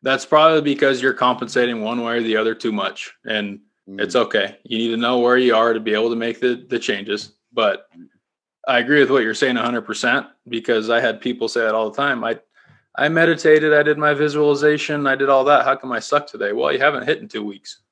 [0.03, 3.13] that's probably because you're compensating one way or the other too much.
[3.25, 4.59] And it's okay.
[4.65, 7.33] You need to know where you are to be able to make the the changes.
[7.53, 7.89] But
[8.69, 11.97] I agree with what you're saying 100% because I had people say that all the
[11.97, 12.23] time.
[12.23, 12.39] I
[12.97, 15.65] I meditated, I did my visualization, I did all that.
[15.65, 16.53] How come I suck today?
[16.53, 17.83] Well, you haven't hit in 2 weeks,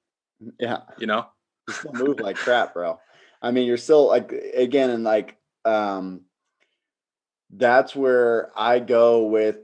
[0.58, 1.26] yeah you know.
[1.66, 2.98] you still move like crap bro
[3.42, 6.22] i mean you're still like again and like um
[7.50, 9.58] that's where i go with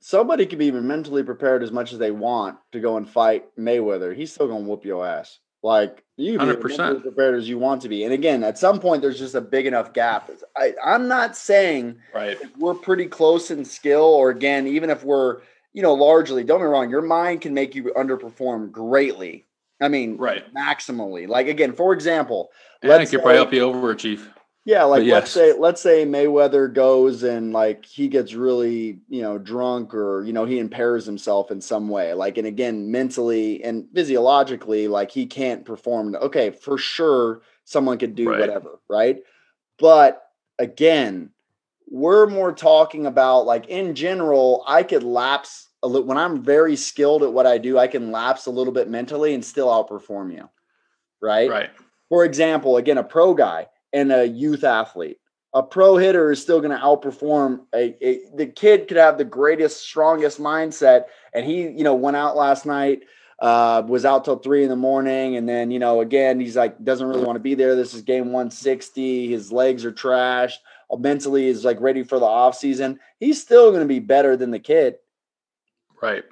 [0.00, 4.14] somebody can be mentally prepared as much as they want to go and fight mayweather
[4.14, 6.78] he's still gonna whoop your ass like you can be as 100%.
[6.78, 9.40] mentally prepared as you want to be and again at some point there's just a
[9.40, 12.38] big enough gap I, i'm not saying Right.
[12.40, 15.40] if we're pretty close in skill, or again, even if we're,
[15.72, 19.46] you know, largely, don't get me wrong, your mind can make you underperform greatly.
[19.80, 20.42] I mean, Right.
[20.54, 21.28] maximally.
[21.28, 22.50] Like again, for example,
[22.82, 24.26] And I let's could probably help you overachieve.
[24.64, 29.22] Yeah, like But let's say let's say Mayweather goes and like he gets really, you
[29.22, 32.12] know, drunk or you know, he impairs himself in some way.
[32.12, 36.14] Like and again, mentally and physiologically, like he can't perform.
[36.16, 38.40] Okay, for sure someone could do Right.
[38.40, 39.18] whatever, right?
[39.78, 40.22] But
[40.58, 41.30] again,
[41.90, 46.76] we're more talking about like in general, I could lapse a little when I'm very
[46.76, 50.34] skilled at what I do, I can lapse a little bit mentally and still outperform
[50.34, 50.50] you.
[51.22, 51.48] Right?
[51.48, 51.70] Right.
[52.10, 55.18] For example, again, a pro guy and a youth athlete.
[55.54, 59.24] A pro hitter is still going to outperform a, a the kid could have the
[59.24, 63.02] greatest, strongest mindset, and he, you know, went out last night
[63.40, 65.36] uh, was out till three in the morning.
[65.36, 67.76] And then, you know, again, he's like, doesn't really want to be there.
[67.76, 69.28] This is game 160.
[69.28, 70.58] His legs are trashed.
[70.98, 72.98] Mentally is like ready for the off season.
[73.20, 74.96] He's still going to be better than the kid.
[76.02, 76.24] Right.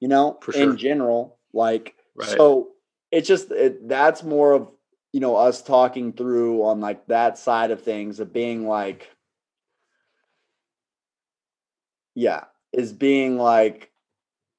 [0.00, 2.28] You know, For in general, like, Right.
[2.28, 2.68] so
[3.10, 4.70] it's just, it, that's more of,
[5.16, 9.10] you know, us talking through on like that side of things of being like,
[12.14, 13.90] yeah, is being like,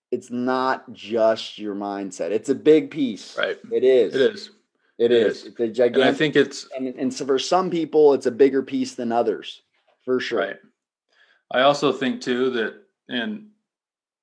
[0.10, 2.32] it's not just your mindset.
[2.32, 3.38] It's a big piece.
[3.38, 3.60] Right.
[3.72, 4.16] It is.
[4.16, 4.50] It is.
[4.98, 5.44] It It is.
[5.44, 5.54] is.
[5.60, 8.64] It's a And I think it's And, and so for some people, it's a bigger
[8.64, 9.62] piece than others,
[10.06, 10.40] for sure.
[10.40, 10.58] Right.
[11.52, 12.74] I also think too that,
[13.10, 13.50] and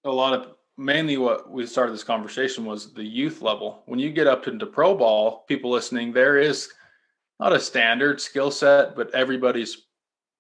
[0.03, 3.83] a lot of mainly what we started this conversation was the youth level.
[3.87, 6.69] When you get up into pro ball, people listening, there is
[7.41, 9.87] not a standard skill set, but everybody's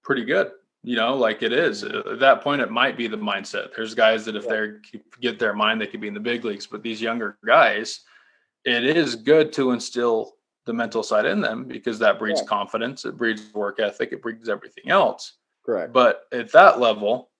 [0.02, 0.50] pretty good.
[0.82, 2.60] You know, like it is at that point.
[2.60, 3.74] It might be the mindset.
[3.74, 4.76] There's guys that if Mm-hmm.
[4.92, 5.00] Yeah.
[5.14, 6.66] they get their mind, they could be in the big leagues.
[6.66, 8.00] But these younger guys,
[8.64, 10.34] it is good to instill
[10.66, 12.46] the mental side in them because that breeds Yeah.
[12.48, 13.04] confidence.
[13.06, 14.12] It breeds work ethic.
[14.12, 15.34] It breeds everything else.
[15.64, 15.92] Correct.
[15.94, 17.30] But at that level,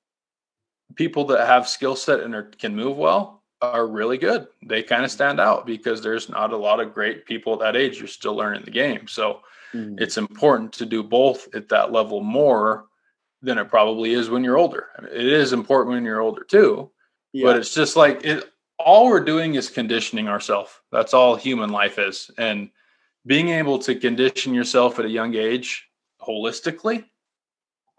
[0.94, 4.46] people that have skill set and are, can move well are really good.
[4.66, 7.76] They kind of stand out because there's not a lot of great people at that
[7.76, 7.98] age.
[7.98, 9.06] You're still learning the game.
[9.08, 9.40] So
[9.72, 10.00] Mhm.
[10.00, 12.86] it's important to do both at that level more
[13.42, 14.88] than it probably is when you're older.
[14.96, 16.90] I mean, it is important when you're older too,
[17.32, 17.44] yeah.
[17.46, 20.70] but it's just like it all we're doing is conditioning ourselves.
[20.90, 22.30] That's all human life is.
[22.38, 22.70] And
[23.26, 25.88] being able to condition yourself at a young age
[26.20, 27.04] holistically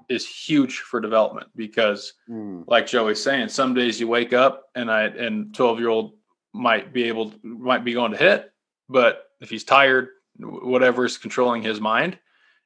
[0.10, 2.64] is huge for development because Mm.
[2.68, 6.14] like Joey's saying, some days you wake up and I and 12 year old
[6.54, 8.52] might be able might be going to hit,
[8.90, 12.18] but if he's tired, whatever is controlling his mind,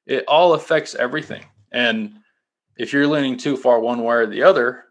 [0.06, 1.44] it all affects everything.
[1.72, 2.16] And
[2.78, 4.86] if you're leaning too far one way or the other,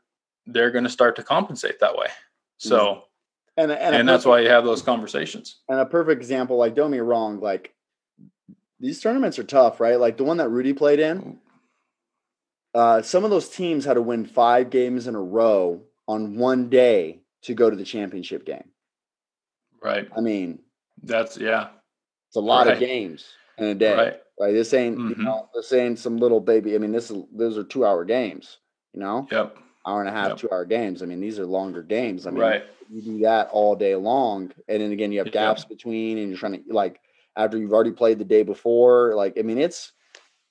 [0.47, 2.09] they're going to start to compensate that way.
[2.59, 3.05] So,
[3.57, 5.61] and and, and, a that's why you have those conversations.
[5.69, 6.57] and a perfect example.
[6.57, 7.41] Like, don't me wrong.
[7.41, 7.75] Like,
[8.81, 9.99] these tournaments are tough, right?
[9.99, 11.39] Like the one that Rudy played in.
[12.75, 16.69] Uh, some of those teams had to win five games in a row on one
[16.69, 18.69] day to go to the championship game.
[19.83, 20.09] Right.
[20.17, 20.61] I mean,
[21.03, 21.69] That's yeah.
[22.29, 23.27] it's a lot of games
[23.59, 23.95] in a day.
[23.97, 24.21] Right.
[24.41, 24.53] Right.
[24.53, 25.17] This ain't Mhm.
[25.19, 26.75] you know this ain't some little baby.
[26.75, 28.59] I mean, this is those are two hour games.
[28.93, 29.57] You know, Yep.
[29.87, 30.39] hour and a half, Yep.
[30.39, 31.03] two hour games.
[31.03, 32.27] I mean, these are longer games.
[32.27, 32.65] I mean, right.
[32.91, 36.39] you do that all day long, and then again, you have gaps between, and you're
[36.39, 37.01] trying to like
[37.37, 39.15] after you've already played the day before.
[39.15, 39.93] Like, I mean, it's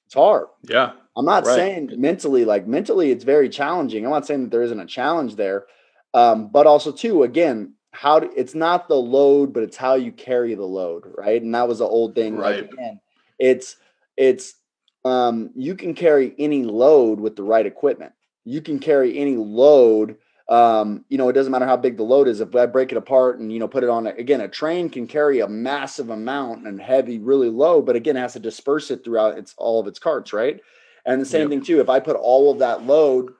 [0.07, 0.47] it's hard.
[0.63, 0.93] Yeah.
[1.17, 1.55] I'm not Right.
[1.55, 4.05] saying mentally, like mentally, it's very challenging.
[4.05, 5.65] I'm not saying that there isn't a challenge there,
[6.13, 10.11] um, but also too, again, how do, it's not the load, but it's how you
[10.13, 11.41] carry the load, right?
[11.41, 12.37] And that was the old thing.
[12.37, 12.73] Like Right.
[12.73, 12.99] again,
[13.37, 13.75] it's
[14.15, 14.55] it's
[15.03, 18.13] um, you can carry any load with the right equipment.
[18.45, 20.17] You can carry any load.
[20.49, 22.39] Um, you know, it doesn't matter how big the load is.
[22.39, 25.05] If I break it apart and you know put it on again, a train can
[25.07, 29.03] carry a massive amount and heavy, really low, but again, it has to disperse it
[29.03, 30.62] throughout its all of its carts, right?
[31.05, 31.49] And the same Yep.
[31.49, 31.79] thing too.
[31.81, 33.33] If I put all of that load,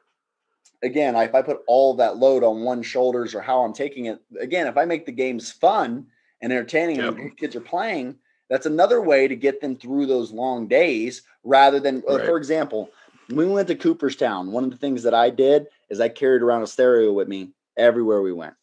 [0.84, 4.06] again, if I put all of that load on one shoulders or how I'm taking
[4.06, 6.08] it, again, if I make the games fun
[6.41, 7.17] and entertaining Yep.
[7.17, 8.15] and kids are playing,
[8.50, 12.91] that's another way to get them through those long days rather than, uh, for example,
[13.30, 16.41] when we went to Cooperstown, one of the things that I did is I carried
[16.41, 18.54] around a stereo with me everywhere we went.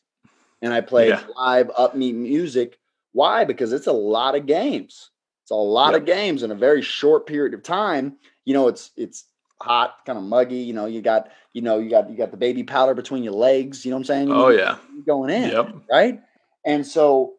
[0.62, 1.22] And I played Yeah.
[1.36, 2.78] live upbeat music.
[3.12, 3.44] Why?
[3.44, 5.10] Because it's a lot of games.
[5.44, 8.16] It's a lot of games in a very short period of time.
[8.44, 9.24] You know, it's it's
[9.60, 10.56] hot, kind of muggy.
[10.56, 13.34] You know, you got you know you got you got the baby powder between your
[13.34, 13.84] legs.
[13.84, 14.30] You know what I'm saying?
[14.30, 14.76] Oh, you Oh know, yeah.
[15.06, 15.74] going in, Yep.
[15.90, 16.20] right?
[16.64, 17.34] And so,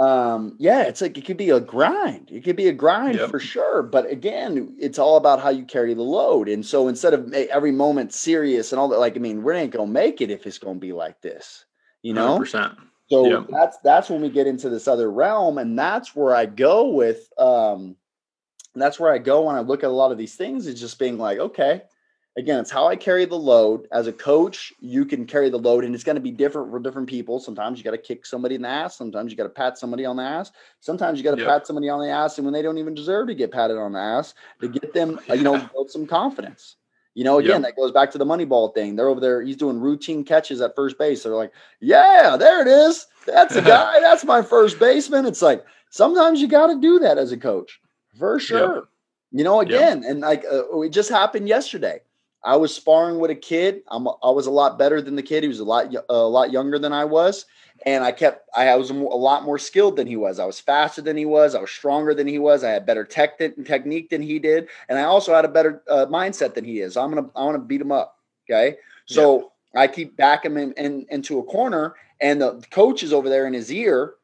[0.00, 2.30] um, yeah, it's like it could be a grind.
[2.32, 3.30] It could be a grind Yep.
[3.30, 3.82] for sure.
[3.82, 6.48] But again, it's all about how you carry the load.
[6.48, 9.72] And so instead of every moment serious and all that, like I mean, we ain't
[9.72, 11.64] gonna make it if it's gonna be like this.
[12.02, 12.76] You know, 100%.
[13.08, 13.46] so Yep.
[13.50, 17.28] that's that's when we get into this other realm, and that's where I go with
[17.38, 17.96] um
[18.74, 20.98] that's where I go when I look at a lot of these things, is just
[20.98, 21.82] being like, okay,
[22.36, 23.86] again, it's how I carry the load.
[23.92, 26.78] As a coach, you can carry the load, and it's going to be different for
[26.80, 27.38] different people.
[27.38, 30.04] Sometimes you got to kick somebody in the ass, sometimes you got to pat somebody
[30.04, 31.46] on the ass, sometimes you got to Yep.
[31.46, 33.92] pat somebody on the ass, and when they don't even deserve to get patted on
[33.92, 36.76] the ass, to get them, uh, you know, build some confidence.
[37.14, 37.70] You know, again, Yep.
[37.70, 38.96] that goes back to the money ball thing.
[38.96, 41.22] They're over there, he's doing routine catches at first base.
[41.22, 43.06] They're like, yeah, there it is.
[43.26, 44.00] That's a guy.
[44.00, 45.24] That's my first baseman.
[45.24, 47.80] It's like sometimes you got to do that as a coach,
[48.18, 48.88] for sure.
[49.30, 52.00] You know, again, and like uh, it just happened yesterday.
[52.44, 53.82] I was sparring with a kid.
[53.88, 55.42] I'm I was a lot better than the kid.
[55.42, 57.46] He was a lot a lot younger than I was,
[57.86, 60.38] and I kept I was a lot more skilled than he was.
[60.38, 61.54] I was faster than he was.
[61.54, 62.62] I was stronger than he was.
[62.62, 66.06] I had better tech technique than he did, and I also had a better uh,
[66.06, 66.96] mindset than he is.
[66.96, 68.18] I'm gonna I want to beat him up.
[68.48, 68.76] Okay,
[69.06, 73.28] so I keep backing him in, in, into a corner, and the coach is over
[73.28, 74.14] there in his ear,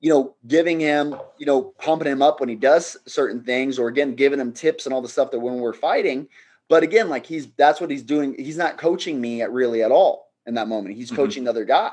[0.00, 3.88] you know, giving him, you know, pumping him up when he does certain things, or
[3.88, 6.28] again, giving him tips and all the stuff that when we're fighting.
[6.72, 8.34] But again, like he's that's what he's doing.
[8.38, 10.96] He's not coaching me at really at all in that moment.
[10.96, 11.16] He's mm-hmm.
[11.16, 11.92] coaching the other guy,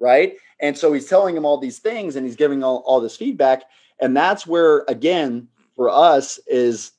[0.00, 0.36] right?
[0.60, 3.64] And so he's telling him all these things and he's giving all, all this feedback.
[4.00, 6.92] And that's where again, for us is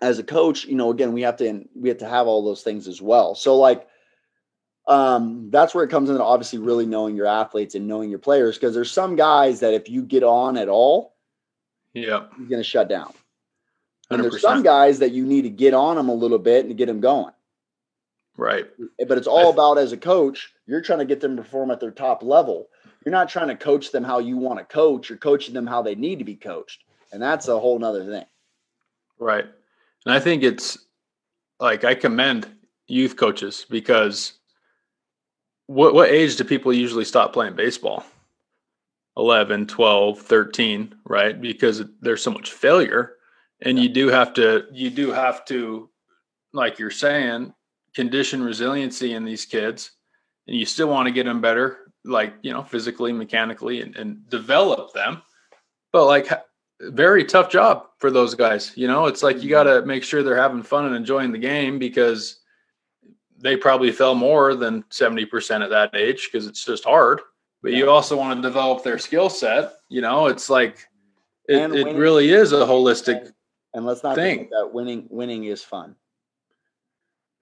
[0.00, 2.62] as a coach, you know, again, we have to we have to have all those
[2.62, 3.36] things as well.
[3.36, 3.86] So like
[4.88, 8.56] um, that's where it comes in obviously really knowing your athletes and knowing your players
[8.56, 11.14] because there's some guys that if you get on at all,
[11.92, 13.14] yeah, you're gonna shut down.
[14.10, 14.30] And 100%.
[14.30, 16.86] there's some guys that you need to get on them a little bit and get
[16.86, 17.32] them going.
[18.36, 18.66] Right.
[19.00, 21.70] Eh, but it's all about as a coach, you're trying to get them to perform
[21.70, 22.68] at their top level.
[23.04, 25.08] You're not trying to coach them how you want to coach.
[25.08, 26.84] You're coaching them how they need to be coached.
[27.12, 28.24] And that's a whole nother thing.
[29.18, 29.46] Right.
[30.04, 30.78] And I think it's
[31.60, 32.48] like I commend
[32.86, 34.34] youth coaches because
[35.66, 38.04] what what age do people usually stop playing baseball?
[39.16, 41.40] 11, 12, 13, right?
[41.40, 43.12] Because there's so much failure
[43.60, 45.88] and you do have to you do have to
[46.52, 47.52] like you're saying
[47.94, 49.92] condition resiliency in these kids
[50.46, 54.28] and you still want to get them better like you know physically mechanically and, and
[54.28, 55.22] develop them
[55.92, 56.28] but like
[56.80, 58.72] very tough job for those guys.
[58.76, 59.50] You know, it's like you mm-hmm.
[59.50, 62.40] got to make sure they're having fun and enjoying the game because
[63.38, 67.20] they probably fell more than 70% at that age because it's just hard.
[67.62, 67.78] But yeah.
[67.78, 69.72] you also want to develop their skill set.
[69.88, 70.86] You know, it's like
[71.48, 73.32] it, it really is a holistic
[73.74, 75.96] and let's not think that winning winning is fun.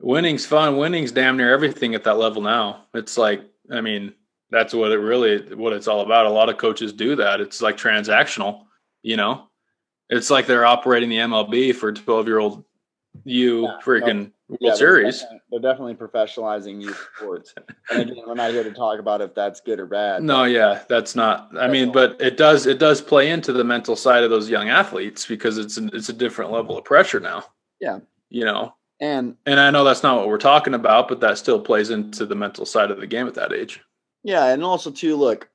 [0.00, 0.76] Winning's fun.
[0.76, 2.86] Winning's damn near everything at that level now.
[2.92, 4.12] It's like, I mean,
[4.50, 6.26] that's what it really what it's all about.
[6.26, 7.40] A lot of coaches do that.
[7.40, 8.64] It's like transactional
[9.02, 9.48] you know,
[10.08, 12.64] it's like they're operating the MLB for 12 year old
[13.24, 15.24] you yeah, freaking no, World yeah, Series.
[15.50, 17.54] They're definitely, professionalizing youth sports.
[17.90, 20.22] and again, we're not here to talk about if that's good or bad.
[20.22, 21.48] No, yeah, that's not.
[21.58, 24.68] I mean, but it does it does play into the mental side of those young
[24.68, 27.44] athletes because it's an, it's a different level of pressure now.
[27.80, 31.38] Yeah, you know, and and I know that's not what we're talking about, but that
[31.38, 33.80] still plays into the mental side of the game at that age.
[34.22, 35.48] Yeah, and also too, look,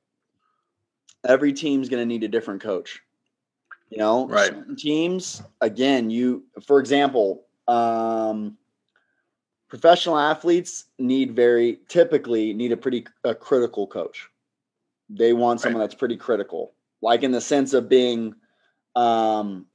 [1.24, 3.00] every team's going to need a different coach.
[3.90, 4.54] You know, right?
[4.76, 6.10] teams again.
[6.10, 8.58] You, for example, um,
[9.68, 14.28] professional athletes need very typically need a pretty a critical coach.
[15.10, 15.88] They want someone right.
[15.88, 18.34] that's pretty critical, like in the sense of being.
[18.96, 19.66] Um,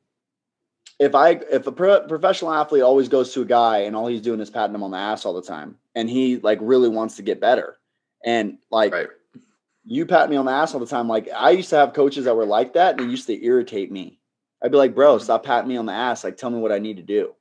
[0.99, 4.21] if I if a pro- professional athlete always goes to a guy and all he's
[4.21, 7.15] doing is patting him on the ass all the time, and he like really wants
[7.15, 7.77] to get better,
[8.23, 9.07] and like right
[9.85, 11.07] you pat me on the ass all the time.
[11.07, 13.91] Like I used to have coaches that were like that, and they used to irritate
[13.91, 14.19] me.
[14.61, 16.23] I'd be like, bro, stop patting me on the ass.
[16.23, 17.35] Like, tell me what I need to do.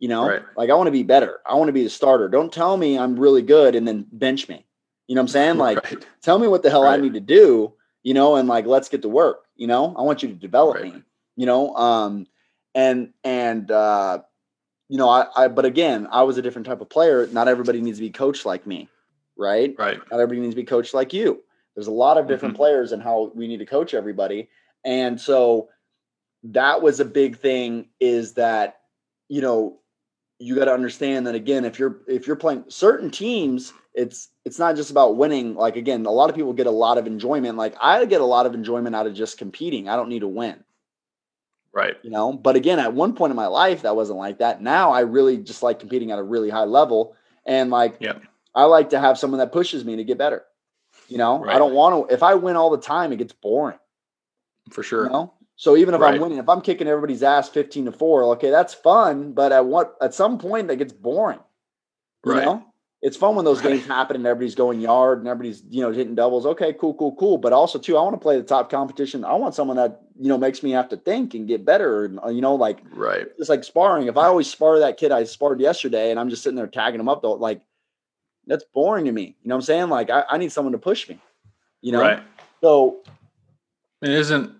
[0.00, 0.42] You know, right.
[0.56, 1.38] like I want to be better.
[1.46, 2.28] I want to be the starter.
[2.28, 4.66] Don't tell me I'm really good and then bench me.
[5.06, 5.56] You know what I'm saying?
[5.58, 6.06] Like, right.
[6.22, 6.98] tell me what the hell right.
[6.98, 7.74] I need to do.
[8.02, 9.44] You know, and like let's get to work.
[9.56, 11.02] You know, I want you to develop me.
[11.36, 12.26] You know, um,
[12.74, 14.20] and and uh,
[14.88, 17.26] you know, I, I but again, I was a different type of player.
[17.26, 18.88] Not everybody needs to be coached like me,
[19.36, 19.74] right?
[19.78, 19.98] Right.
[20.10, 21.42] Not everybody needs to be coached like you.
[21.74, 22.62] There's a lot of different mm-hmm.
[22.62, 24.48] players and how we need to coach everybody.
[24.84, 25.68] And so
[26.44, 28.80] that was a big thing is that,
[29.28, 29.79] you know,
[30.40, 34.58] you got to understand that again, if you're if you're playing certain teams, it's it's
[34.58, 35.54] not just about winning.
[35.54, 37.58] Like again, a lot of people get a lot of enjoyment.
[37.58, 39.88] Like I get a lot of enjoyment out of just competing.
[39.88, 40.64] I don't need to win.
[41.72, 41.96] Right.
[42.02, 44.60] You know, but again, at one point in my life, that wasn't like that.
[44.60, 47.14] Now I really just like competing at a really high level.
[47.46, 48.22] And like, yep.
[48.54, 50.44] I like to have someone that pushes me to get better.
[51.08, 51.54] You know, right.
[51.54, 52.14] I don't want to.
[52.14, 53.78] If I win all the time, it gets boring.
[54.70, 55.04] For sure.
[55.04, 55.34] You know?
[55.60, 56.14] So even if right.
[56.14, 59.32] I'm winning, if I'm kicking everybody's ass fifteen to four, okay, that's fun.
[59.32, 61.38] But at what at some point that gets boring.
[62.24, 62.44] You right.
[62.46, 62.64] know,
[63.02, 63.74] it's fun when those right.
[63.74, 66.46] games happen and everybody's going yard and everybody's you know hitting doubles.
[66.46, 67.36] Okay, cool, cool, cool.
[67.36, 69.22] But also too, I want to play the top competition.
[69.22, 72.06] I want someone that you know makes me have to think and get better.
[72.06, 74.06] And uh, you know, like right, it's like sparring.
[74.06, 77.00] If I always spar that kid I sparred yesterday, and I'm just sitting there tagging
[77.00, 77.60] him up, though, like
[78.46, 79.36] that's boring to me.
[79.42, 79.88] You know what I'm saying?
[79.90, 81.18] Like I, I need someone to push me.
[81.82, 82.22] You know, right?
[82.62, 83.02] So,
[84.00, 84.59] it isn't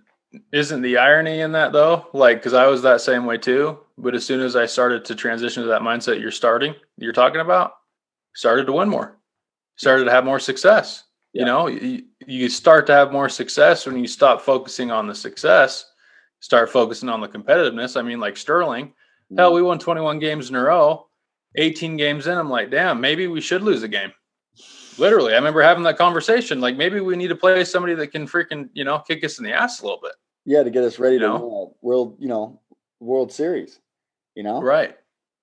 [0.53, 2.07] isn't the irony in that though?
[2.13, 3.79] Like, because I was that same way too.
[3.99, 7.41] But as soon as I started to transition to that mindset, you're starting, you're talking
[7.41, 7.73] about,
[8.35, 9.17] started to win more,
[9.77, 11.05] started to have more success.
[11.33, 11.41] Yeah.
[11.41, 15.15] You know, you, you start to have more success when you stop focusing on the
[15.15, 15.85] success,
[16.41, 17.99] start focusing on the competitiveness.
[17.99, 19.39] I mean, like Sterling, mm-hmm.
[19.39, 21.07] hell, we won 21 games in a row
[21.57, 24.13] 18 games in, I'm like, damn, maybe we should lose a game.
[24.99, 26.61] Literally, I remember having that conversation.
[26.61, 29.45] Like, maybe we need to play somebody that can freaking, you know, kick us in
[29.45, 30.13] the ass a little bit.
[30.45, 31.77] Yeah, to get us ready you to know?
[31.83, 32.61] world, you know,
[33.01, 33.79] World Series.
[34.35, 34.97] You know, right?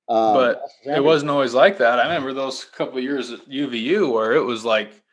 [0.10, 2.00] Um, but it wasn't always like that.
[2.00, 5.04] I remember those couple years at UVU where it was like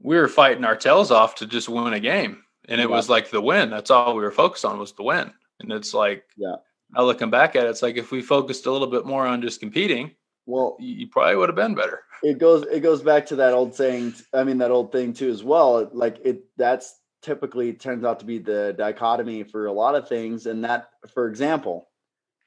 [0.00, 2.42] we were fighting our tails off to just win a game.
[2.68, 2.94] And it yeah.
[2.94, 3.70] was like the win.
[3.70, 5.32] That's all we were focused on was the win.
[5.60, 6.56] And it's like, yeah,
[6.90, 9.42] now looking back at it, it's like if we focused a little bit more on
[9.42, 10.12] just competing,
[10.46, 12.00] well, you, probably would have been better.
[12.22, 14.14] It goes, it goes back to that old saying.
[14.32, 15.88] I mean, that old thing too, as well.
[15.92, 20.46] Like it, that's typically turns out to be the dichotomy for a lot of things.
[20.46, 21.88] And that, for example,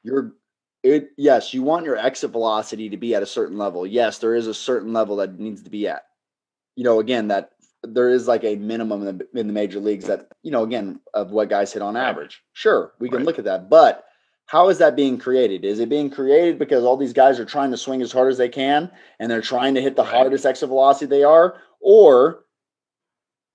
[0.03, 0.33] you're
[0.83, 3.87] it yes, you want your exit velocity to be at a certain level.
[3.87, 6.03] Yes, there is a certain level that needs to be at.
[6.75, 10.05] You know, again, that there is like a minimum in the, in the major leagues
[10.05, 12.43] that, you know, again, of what guys hit on average.
[12.53, 13.25] Sure, we can right.
[13.25, 13.69] look at that.
[13.69, 14.03] But
[14.47, 15.65] how is that being created?
[15.65, 18.37] Is it being created because all these guys are trying to swing as hard as
[18.37, 20.13] they can and they're trying to hit the right.
[20.13, 21.55] hardest exit velocity they are?
[21.79, 22.45] Or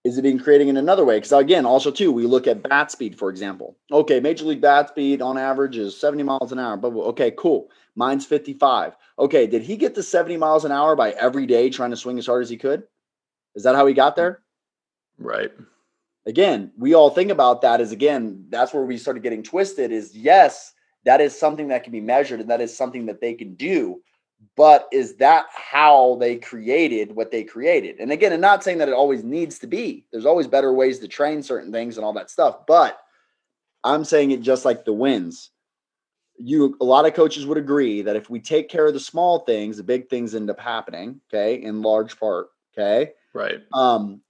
[0.02, 1.16] is it being created in another way?
[1.16, 3.76] Because again, also too, we look at bat speed, for example.
[3.92, 6.76] Okay, major league bat speed on average is 70 miles an hour.
[6.76, 7.70] But okay, cool.
[7.94, 8.96] Mine's 55.
[9.18, 12.18] Okay, did he get to 70 miles an hour by every day trying to swing
[12.18, 12.84] as hard as he could?
[13.54, 14.42] Is that how he got there?
[15.18, 15.52] Right.
[16.26, 19.92] Again, we all think about that as again, that's where we started getting twisted.
[19.92, 20.72] Is yes,
[21.04, 24.00] that is something that can be measured and that is something that they can do
[24.56, 27.96] but is that how they created what they created?
[27.98, 30.06] And again, I'm not saying that it always needs to be.
[30.12, 32.98] There's always better ways to train certain things and all that stuff, but
[33.84, 35.50] I'm saying it just like the wins.
[36.36, 39.40] You a lot of coaches would agree that if we take care of the small
[39.40, 43.12] things, the big things end up happening, okay, in large part, okay?
[43.34, 43.60] Right.
[43.74, 44.22] Um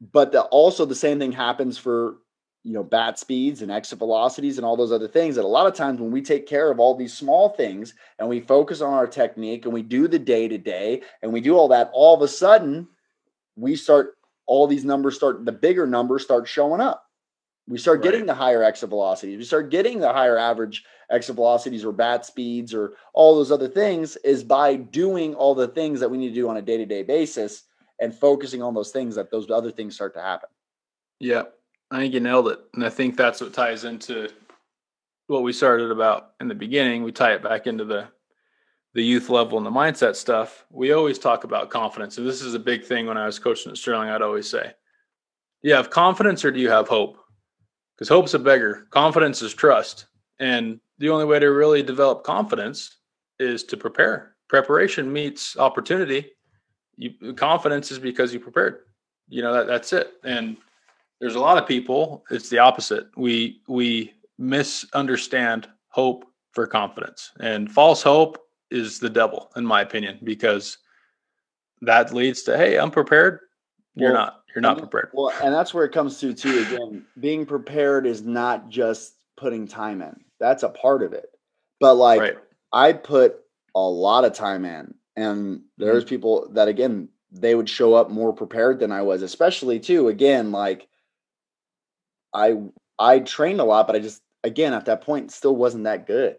[0.00, 2.18] but the, also the same thing happens for
[2.64, 5.66] you know bat speeds and exit velocities and all those other things that a lot
[5.66, 8.92] of times when we take care of all these small things and we focus on
[8.92, 12.14] our technique and we do the day to day and we do all that all
[12.14, 12.88] of a sudden
[13.56, 17.04] we start all these numbers start the bigger numbers start showing up.
[17.68, 19.36] We start getting the higher exit velocities.
[19.36, 23.68] We start getting the higher average exit velocities or bat speeds or all those other
[23.68, 27.02] things is by doing all the things that we need to do on a day-to-day
[27.02, 27.64] basis
[28.00, 30.48] and focusing on those things that those other things start to happen.
[31.20, 31.42] Yeah
[31.90, 32.60] I think you nailed it.
[32.74, 34.28] And I think that's what ties into
[35.26, 37.02] what we started about in the beginning.
[37.02, 38.08] We tie it back into the
[38.94, 40.64] the youth level and the mindset stuff.
[40.70, 42.18] We always talk about confidence.
[42.18, 44.72] And this is a big thing when I was coaching at Sterling, I'd always say,
[45.62, 47.18] Do you have confidence or do you have hope?
[47.94, 48.86] Because hope's a beggar.
[48.90, 50.06] Confidence is trust.
[50.40, 52.96] And the only way to really develop confidence
[53.38, 54.34] is to prepare.
[54.48, 56.32] Preparation meets opportunity.
[56.96, 58.80] You confidence is because you prepared.
[59.28, 60.12] You know that that's it.
[60.24, 60.56] And
[61.20, 63.06] there's a lot of people it's the opposite.
[63.16, 67.32] We we misunderstand hope for confidence.
[67.40, 68.38] And false hope
[68.70, 70.78] is the devil in my opinion because
[71.80, 73.40] that leads to hey i'm prepared.
[73.94, 74.34] You're well, not.
[74.54, 75.10] You're not prepared.
[75.12, 79.66] well and that's where it comes to too again being prepared is not just putting
[79.68, 80.16] time in.
[80.40, 81.26] That's a part of it.
[81.80, 82.36] But like right.
[82.72, 83.36] i put
[83.74, 86.08] a lot of time in and there's mm-hmm.
[86.08, 90.50] people that again they would show up more prepared than i was especially too again
[90.50, 90.88] like
[92.32, 92.56] I
[92.98, 96.36] I trained a lot, but I just again at that point still wasn't that good.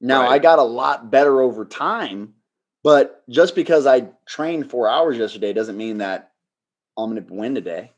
[0.00, 0.32] Now right.
[0.32, 2.34] I got a lot better over time,
[2.82, 6.32] but just because I trained four hours yesterday doesn't mean that
[6.96, 7.92] I'm going to win today.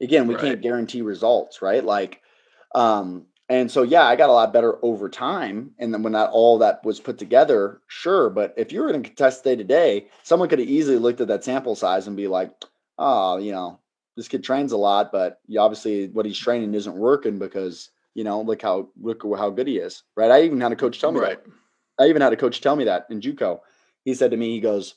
[0.00, 0.44] Again, we right.
[0.44, 1.84] can't guarantee results, right?
[1.84, 2.22] Like,
[2.74, 5.72] um, and so yeah, I got a lot better over time.
[5.78, 8.30] And then when that all that was put together, sure.
[8.30, 11.20] But if you were going to contest day to day, someone could have easily looked
[11.20, 12.52] at that sample size and be like,
[12.98, 13.80] oh, you know,
[14.18, 18.40] this kid trains a lot, but obviously what he's training isn't working because you know
[18.40, 20.32] look how look how good he is, right?
[20.32, 21.42] I even had a coach tell me right.
[21.42, 22.04] that.
[22.04, 23.60] I even had a coach tell me that in JUCO.
[24.04, 24.96] He said to me, he goes,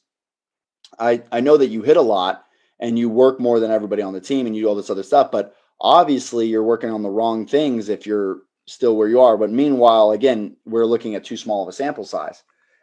[0.97, 2.45] "I I know that you hit a lot
[2.79, 5.03] and you work more than everybody on the team and you do all this other
[5.03, 9.37] stuff, but obviously you're working on the wrong things if you're still where you are.
[9.37, 12.41] But meanwhile, again, we're looking at too small of a sample size."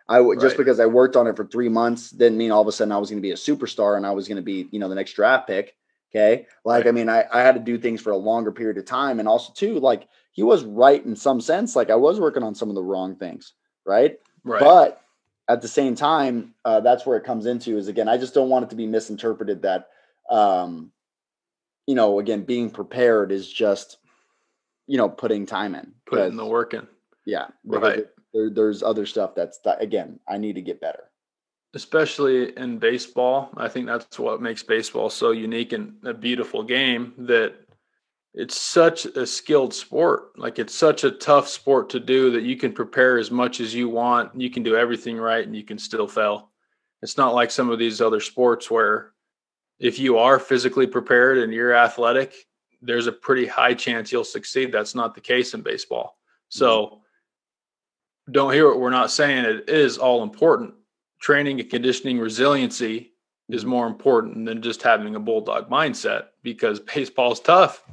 [0.08, 0.40] I right.
[0.40, 2.92] just because I worked on it for three months didn't mean all of a sudden
[2.92, 4.88] I was going to be a superstar and I was going to be, you know,
[4.88, 5.74] the next draft pick.
[6.10, 6.46] Okay.
[6.64, 6.88] Like, right.
[6.88, 9.18] I mean, I, I had to do things for a longer period of time.
[9.18, 11.76] And also, too, like, he was right in some sense.
[11.76, 13.52] Like, I was working on some of the wrong things.
[13.84, 14.18] Right.
[14.44, 14.60] Right.
[14.60, 15.02] But
[15.48, 18.48] at the same time, uh, that's where it comes into is again, I just don't
[18.48, 19.88] want it to be misinterpreted that,
[20.30, 20.92] um,
[21.86, 23.98] you know, again, being prepared is just,
[24.86, 25.92] you know, putting time in.
[26.06, 26.86] Putting the work in.
[27.24, 27.48] Yeah.
[27.64, 28.06] Right.
[28.32, 31.07] There, there's other stuff that's, again, I need to get better
[31.74, 33.50] especially in baseball.
[33.56, 37.54] I think that's what makes baseball so unique and a beautiful game that
[38.34, 40.38] it's such a skilled sport.
[40.38, 43.74] Like it's such a tough sport to do that you can prepare as much as
[43.74, 44.38] you want.
[44.40, 46.50] You can do everything right and you can still fail.
[47.02, 49.12] It's not like some of these other sports where
[49.78, 52.34] if you are physically prepared and you're athletic,
[52.80, 54.72] there's a pretty high chance you'll succeed.
[54.72, 56.18] That's not the case in baseball.
[56.48, 58.32] So mm-hmm.
[58.32, 59.44] don't hear what we're not saying.
[59.44, 60.74] It is all important
[61.20, 63.12] training and conditioning resiliency
[63.48, 67.84] is more important than just having a bulldog mindset because baseball's tough,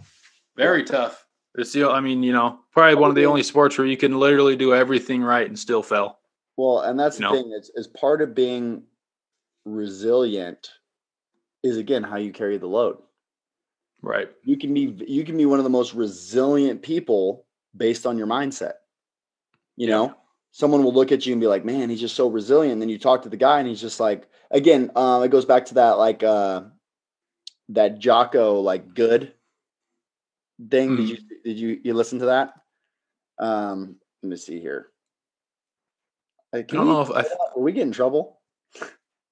[0.56, 1.26] very tough.
[1.58, 4.20] It's the I mean, you know, probably one of the only sports where you can
[4.20, 6.20] literally do everything right and still fail.
[6.58, 7.32] Well, and that's the No.
[7.34, 7.52] thing.
[7.54, 8.84] Is is part of being
[9.66, 10.70] resilient
[11.64, 12.98] is again how you carry the load.
[14.02, 14.30] Right.
[14.44, 17.46] You can be you can be one of the most resilient people
[17.76, 18.74] based on your mindset.
[19.78, 20.16] You know,
[20.56, 22.88] someone will look at you and be like, "Man, he's just so resilient." And then
[22.88, 25.74] you talk to the guy, and he's just like, again, um, it goes back to
[25.76, 26.64] that like uh,
[27.70, 29.34] that Jocko like good
[30.72, 30.96] thing.
[30.96, 31.08] Did Mhm.
[31.10, 32.54] you did you you listen to that?
[33.38, 34.92] Um, let me see here.
[36.54, 38.40] Uh, I don't know if I Will we get in trouble?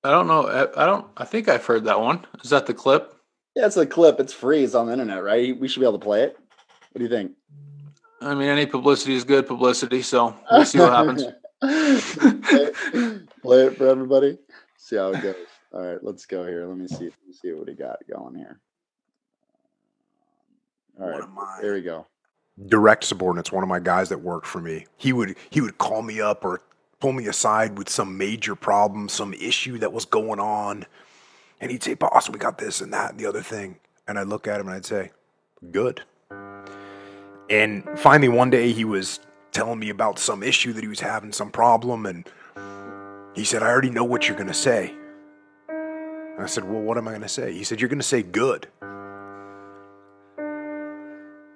[0.03, 0.45] I don't know.
[0.45, 2.26] I, I don't I think I've heard that one.
[2.43, 3.15] Is that the clip?
[3.55, 4.19] Yeah, it's a clip.
[4.19, 4.63] It's free.
[4.65, 5.57] It's on the internet, right?
[5.57, 6.36] We should be able to play it.
[6.91, 7.32] What do you think?
[8.24, 11.24] I mean, any publicity is good publicity, so we'll see what happens.
[11.61, 14.38] play, play it for everybody.
[14.78, 15.36] See how it goes.
[15.74, 16.65] All right, let's go here.
[16.67, 17.05] Let me see.
[17.05, 18.59] Let me see what he got going here.
[20.99, 21.61] All One right, of mine.
[21.61, 22.05] there we go.
[22.67, 26.01] direct subordinates, one of my guys that worked for me, he would he would call
[26.03, 26.61] me up or
[26.99, 30.86] pull me aside with some major problem, some issue that was going on,
[31.59, 34.28] and he'd say, "Boss, we got this and that and the other thing," and I'd
[34.28, 35.11] look at him and I'd say,
[35.71, 36.03] "Good."
[37.50, 39.20] And finally, one day he was
[39.52, 42.28] telling me about some issue that he was having, some problem, and
[43.36, 44.94] he said, "I already know what you're gonna say."
[46.39, 48.68] I said, "Well, what am I gonna say?" He said, "You're gonna say good."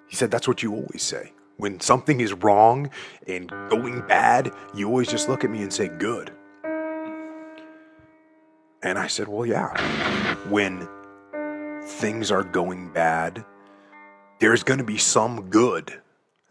[0.07, 1.33] He said, That's what you always say.
[1.57, 2.89] When something is wrong
[3.27, 6.31] and going bad, you always just look at me and say, Good.
[8.83, 9.75] And I said, Well, yeah.
[10.49, 10.87] When
[11.83, 13.43] things are going bad,
[14.39, 15.93] there's going to be some good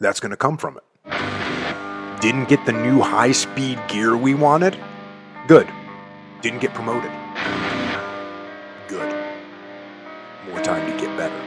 [0.01, 2.21] that's going to come from it.
[2.21, 4.77] Didn't get the new high speed gear we wanted?
[5.47, 5.69] Good.
[6.43, 7.11] Didn't get promoted?
[8.89, 9.15] Good.
[10.49, 11.41] More time to get better.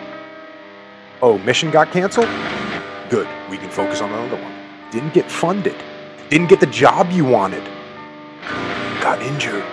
[1.22, 2.30] Oh, mission got canceled?
[3.10, 3.28] Good.
[3.50, 4.54] We can focus on another one.
[4.92, 5.76] Didn't get funded.
[6.30, 7.64] Didn't get the job you wanted.
[9.02, 9.66] Got injured.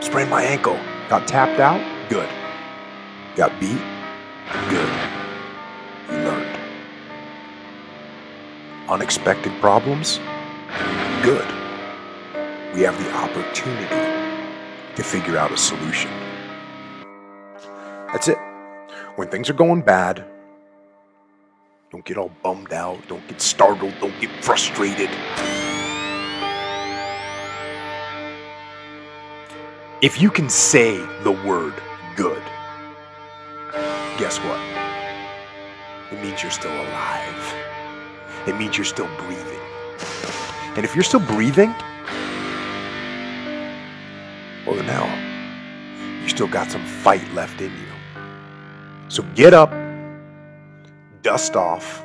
[0.00, 0.78] Sprained my ankle.
[1.08, 1.80] Got tapped out?
[2.10, 2.28] Good.
[3.36, 3.80] Got beat?
[4.70, 5.17] Good.
[6.10, 6.58] Learned.
[8.88, 10.18] Unexpected problems?
[11.22, 11.46] Good.
[12.74, 13.86] We have the opportunity
[14.94, 16.10] to figure out a solution.
[18.12, 18.38] That's it.
[19.16, 20.24] When things are going bad,
[21.90, 22.98] don't get all bummed out.
[23.08, 23.94] Don't get startled.
[24.00, 25.10] Don't get frustrated.
[30.00, 31.74] If you can say the word
[32.14, 32.42] good,
[34.18, 34.77] guess what?
[36.10, 37.54] It means you're still alive.
[38.46, 39.60] It means you're still breathing.
[40.76, 41.74] And if you're still breathing,
[44.66, 48.22] well, then hell, you still got some fight left in you.
[49.08, 49.70] So get up,
[51.22, 52.04] dust off,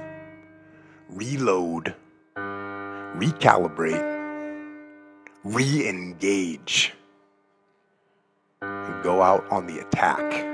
[1.09, 1.95] reload,
[2.35, 4.03] recalibrate,
[5.43, 6.93] re engage,
[8.61, 10.52] and go out on the attack.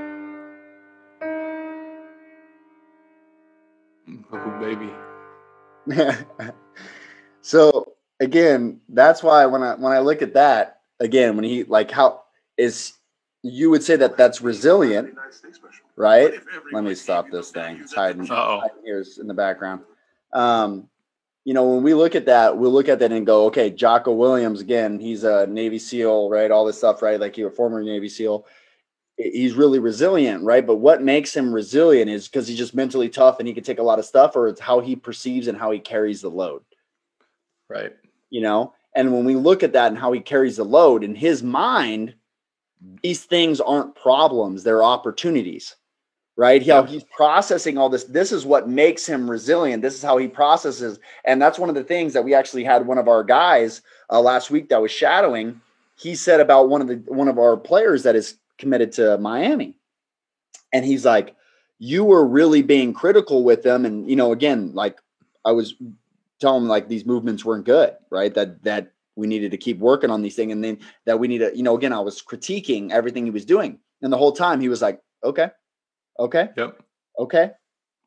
[4.32, 4.90] Oh, baby.
[7.40, 11.90] so again, that's why when I when I look at that again, when he like
[11.90, 12.22] how
[12.56, 12.94] is
[13.42, 15.16] you would say that that's resilient,
[15.96, 16.32] right?
[16.72, 17.78] Let me stop this thing.
[17.80, 19.82] It's hiding, hiding ears in the background.
[20.32, 20.88] Um,
[21.44, 24.14] you know, when we look at that, we'll look at that and go, okay, Jocko
[24.14, 26.50] Willink again, he's a Navy SEAL, right?
[26.50, 27.18] All this stuff, right?
[27.18, 28.46] Like he a former Navy SEAL.
[29.22, 30.66] He's really resilient, right?
[30.66, 33.78] But what makes him resilient is because he's just mentally tough and he can take
[33.78, 36.62] a lot of stuff, or it's how he perceives and how he carries the load
[37.68, 37.92] Right.
[38.30, 41.14] you know and when we look at that and how he carries the load in
[41.14, 42.14] his mind
[43.02, 45.76] these things aren't problems they're opportunities
[46.36, 46.86] right how Yeah.
[46.86, 50.98] he's processing all this this is what makes him resilient this is how he processes
[51.24, 54.20] and that's one of the things that we actually had one of our guys uh,
[54.20, 55.60] last week that was shadowing
[55.96, 59.74] he said about one of the one of our players that is committed to miami.
[60.72, 61.34] And he's like
[61.82, 63.84] you were really being critical with them.
[63.84, 64.98] And you know again like
[65.44, 65.74] i was
[66.40, 68.32] telling him like these movements weren't good right?
[68.34, 71.38] That that we needed to keep working on these things and then that we need
[71.38, 73.78] to you know again i was critiquing everything he was doing.
[74.02, 75.48] And the whole time he was like okay
[76.18, 76.80] okay Yep.
[77.18, 77.50] okay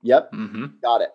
[0.01, 0.65] yep Mm-hmm.
[0.81, 1.09] got it.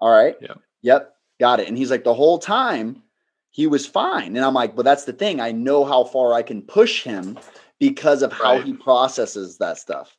[0.00, 0.58] All right Yep.
[0.82, 1.68] yep got it.
[1.68, 3.02] And he's like the whole time
[3.50, 4.36] he was fine.
[4.36, 5.40] And i'm like but that's the thing.
[5.40, 7.38] I know how far i can push him
[7.80, 8.64] because of how Right.
[8.66, 10.16] he processes that stuff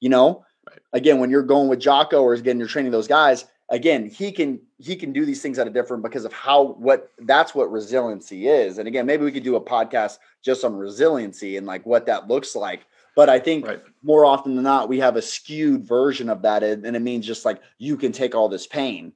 [0.00, 0.80] you know Right.
[0.92, 4.60] again when you're going with jocko or again you're training those guys again he can
[4.78, 8.48] he can do these things at a different because of how what that's what resiliency
[8.48, 12.06] is and again maybe we could do a podcast just on resiliency and like what
[12.06, 13.82] that looks like But I think Right.
[14.02, 17.44] more often than not, we have a skewed version of that, and it means just
[17.44, 19.12] like you can take all this pain.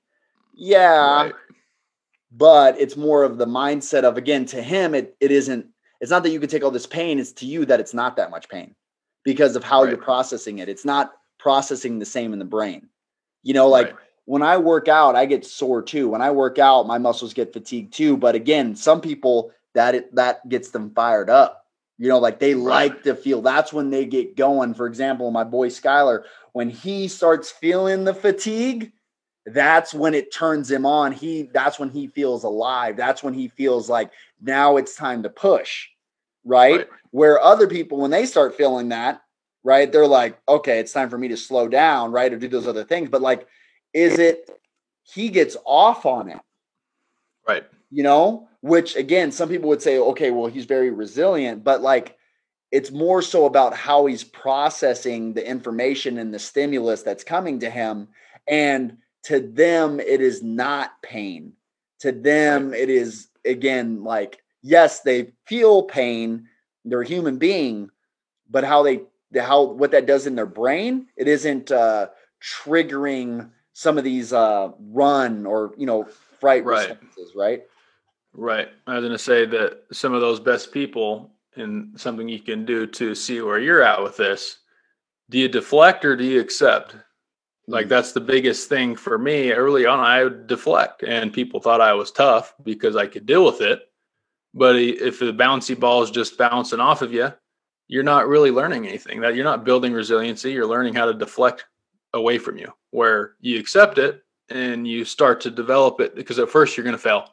[0.54, 1.30] Yeah,
[2.30, 5.66] but it's more of the mindset of again to him it it isn't
[6.00, 8.16] it's not that you can take all this pain it's to you that it's not
[8.16, 8.74] that much pain
[9.24, 10.68] because of how you're processing it.
[10.68, 12.88] It's not processing the same in the brain.
[13.42, 13.96] You know like Right.
[14.24, 16.08] when i work out i get sore too.
[16.08, 18.16] When i work out my muscles get fatigued too.
[18.16, 21.64] But again some people that it, that gets them fired up.
[21.98, 22.90] You know like they Right.
[22.92, 24.74] like to feel that's when they get going.
[24.74, 28.92] For example my boy skylar when he starts feeling the fatigue
[29.46, 31.12] that's when it turns him on.
[31.12, 32.96] He that's when he feels alive.
[32.96, 34.10] That's when he feels like
[34.42, 35.86] now it's time to push
[36.44, 36.88] right, Right.
[37.10, 39.22] where other people when they start feeling that
[39.64, 42.66] right they're like okay it's time for me to slow down right or do those
[42.68, 43.08] other things.
[43.08, 43.46] But like
[43.94, 44.50] is it
[45.02, 46.38] he gets off on it.
[47.48, 47.64] Right.
[47.90, 48.48] you know?
[48.62, 51.62] Which again some people would say okay well he's very resilient.
[51.64, 52.16] But like
[52.72, 57.70] it's more so about how he's processing the information and the stimulus that's coming to
[57.70, 58.08] him.
[58.48, 61.52] And to them it is not pain
[62.00, 66.46] to them it is again like yes they feel pain
[66.84, 67.90] they're a human being
[68.50, 69.00] but how they
[69.38, 72.06] how what that does in their brain it isn't uh
[72.42, 76.04] triggering some of these uh run or you know
[76.40, 76.88] fright Right.
[76.90, 77.62] responses right
[78.38, 78.68] Right.
[78.86, 82.66] I was going to say that some of those best people, and something you can
[82.66, 84.58] do to see where you're at with this.
[85.30, 86.96] Do you deflect or do you accept?
[87.68, 87.90] Like Mhm.
[87.90, 89.52] that's the biggest thing for me.
[89.52, 93.44] Early on, I would deflect, and people thought I was tough because I could deal
[93.44, 93.82] with it.
[94.54, 97.32] But if the bouncy ball is just bouncing off of you,
[97.88, 99.20] you're not really learning anything.
[99.20, 100.52] That you're not building resiliency.
[100.52, 101.64] You're learning how to deflect
[102.14, 102.72] away from you.
[102.90, 106.96] Where you accept it and you start to develop it, because at first you're going
[106.96, 107.32] to fail.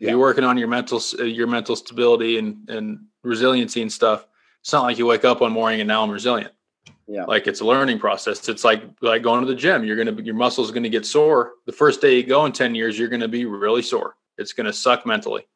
[0.00, 0.10] If Yeah.
[0.10, 4.26] you're working on your mental uh, your mental stability and and resiliency and stuff,
[4.60, 6.52] it's not like you wake up one morning and now I'm resilient.
[7.06, 8.48] Yeah Like it's a learning process.
[8.48, 9.84] It's like like going to the gym.
[9.84, 11.52] You're gonna your muscles going to get sore.
[11.66, 14.16] The first day you go in ten years, you're going to be really sore.
[14.38, 15.46] It's going to suck mentally.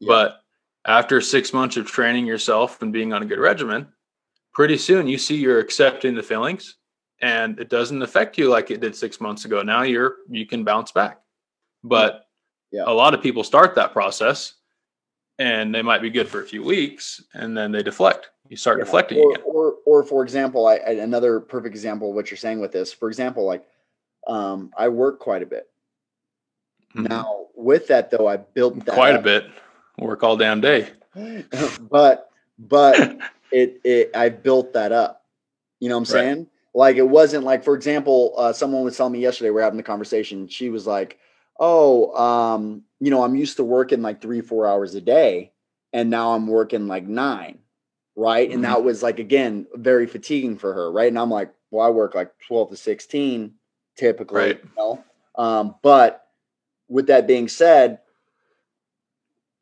[0.00, 0.06] Yeah.
[0.08, 0.40] But
[0.86, 3.88] after six months of training yourself and being on a good regimen,
[4.52, 6.76] pretty soon you see you're accepting the feelings,
[7.20, 9.62] and it doesn't affect you like it did six months ago.
[9.62, 11.20] Now you're you can bounce back.
[11.82, 12.26] But
[12.72, 12.84] Yeah.
[12.86, 14.54] a lot of people start that process
[15.38, 18.30] and they might be good for a few weeks and then they deflect.
[18.48, 18.84] You start Yeah.
[18.84, 19.44] deflecting or, again.
[19.46, 23.08] or or for example I, another perfect example of what you're saying with this for
[23.08, 23.66] example like
[24.26, 25.68] um i work quite a bit
[26.94, 27.08] Mhm.
[27.08, 29.46] now with that though i built that Quite a bit.
[29.98, 30.90] Work all damn day.
[31.90, 33.18] but but
[33.52, 35.24] it it I built that up.
[35.80, 36.22] You know what I'm Right.
[36.24, 36.46] saying?
[36.74, 39.76] Like it wasn't like, for example, uh, someone was telling me yesterday, we are having
[39.76, 40.48] the conversation.
[40.48, 41.18] She was like,
[41.58, 45.52] "Oh, um, you know, I'm used to working like three, four hours a day,
[45.92, 47.58] and now I'm working like nine,
[48.16, 48.54] right?" Mhm.
[48.54, 51.08] And that was like again very fatiguing for her, right?
[51.08, 53.54] And I'm like, "Well, I work like 12 to 16
[53.96, 54.60] typically, Right.
[54.62, 55.04] you know."
[55.36, 56.26] Um, but
[56.88, 58.00] with that being said,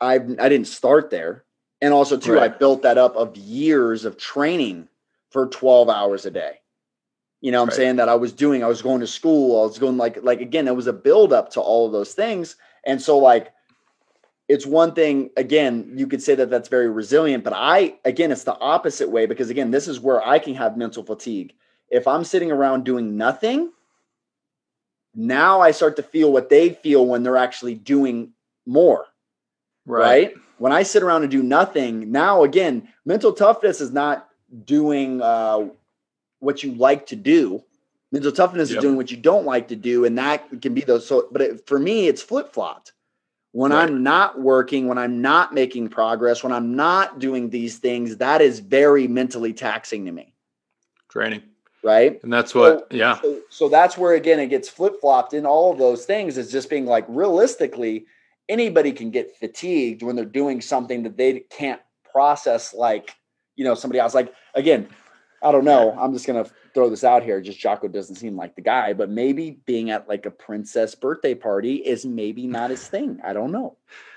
[0.01, 1.45] I I didn't start there,
[1.81, 4.89] and also too, I built that up of years of training
[5.31, 6.61] for 12 hours a day.
[7.43, 7.77] You know what I'm Right.
[7.77, 7.97] saying?
[7.97, 10.69] That I was doing, I was going to school, I was going like like again,
[10.69, 12.57] it was a build up to all of those things.
[12.87, 13.53] And so like
[14.49, 18.45] it's one thing again, you could say that that's very resilient, but I again, it's
[18.45, 21.53] the opposite way because again, this is where I can have mental fatigue.
[21.91, 23.73] If I'm sitting around doing nothing,
[25.15, 28.33] now I start to feel what they feel when they're actually doing
[28.67, 29.07] more
[29.85, 30.35] right.
[30.59, 34.29] When I sit around and do nothing, now again, mental toughness is not
[34.65, 35.67] doing uh,
[36.43, 37.63] what you like to do.
[38.11, 38.79] Mental toughness Yep.
[38.79, 41.07] is doing what you don't like to do, and that can be those.
[41.07, 42.93] So, but it, for me, it's flip flopped.
[43.53, 43.85] When Right.
[43.85, 48.41] I'm not working, when I'm not making progress, when I'm not doing these things, that
[48.43, 50.35] is very mentally taxing to me.
[51.11, 51.43] Training.
[51.85, 52.23] Right.
[52.23, 53.21] And that's what, So- yeah.
[53.21, 56.39] So, so that's where again it gets flip flopped in all of those things.
[56.39, 58.07] Is just being like realistically,
[58.49, 61.81] anybody can get fatigued when they're doing something that they can't
[62.11, 63.15] process, like
[63.57, 64.15] you know somebody else.
[64.15, 64.89] Like again,
[65.43, 65.97] I don't know.
[65.99, 67.41] I'm just gonna throw this out here.
[67.41, 71.35] Just Jocko doesn't seem like the guy, but maybe being at like a princess birthday
[71.35, 73.21] party is maybe not his thing.
[73.25, 73.77] I don't know.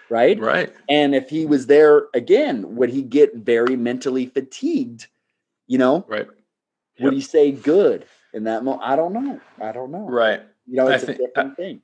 [0.09, 0.39] Right.
[0.39, 0.71] Right.
[0.87, 5.07] And if he was there again, would he get very mentally fatigued?
[5.67, 6.27] You know, Right.
[6.99, 7.13] would Yep.
[7.13, 8.83] he say good in that moment?
[8.87, 9.41] I don't know.
[9.59, 10.07] I don't know.
[10.07, 10.41] Right.
[10.67, 11.81] You know, I it's a think- different thing.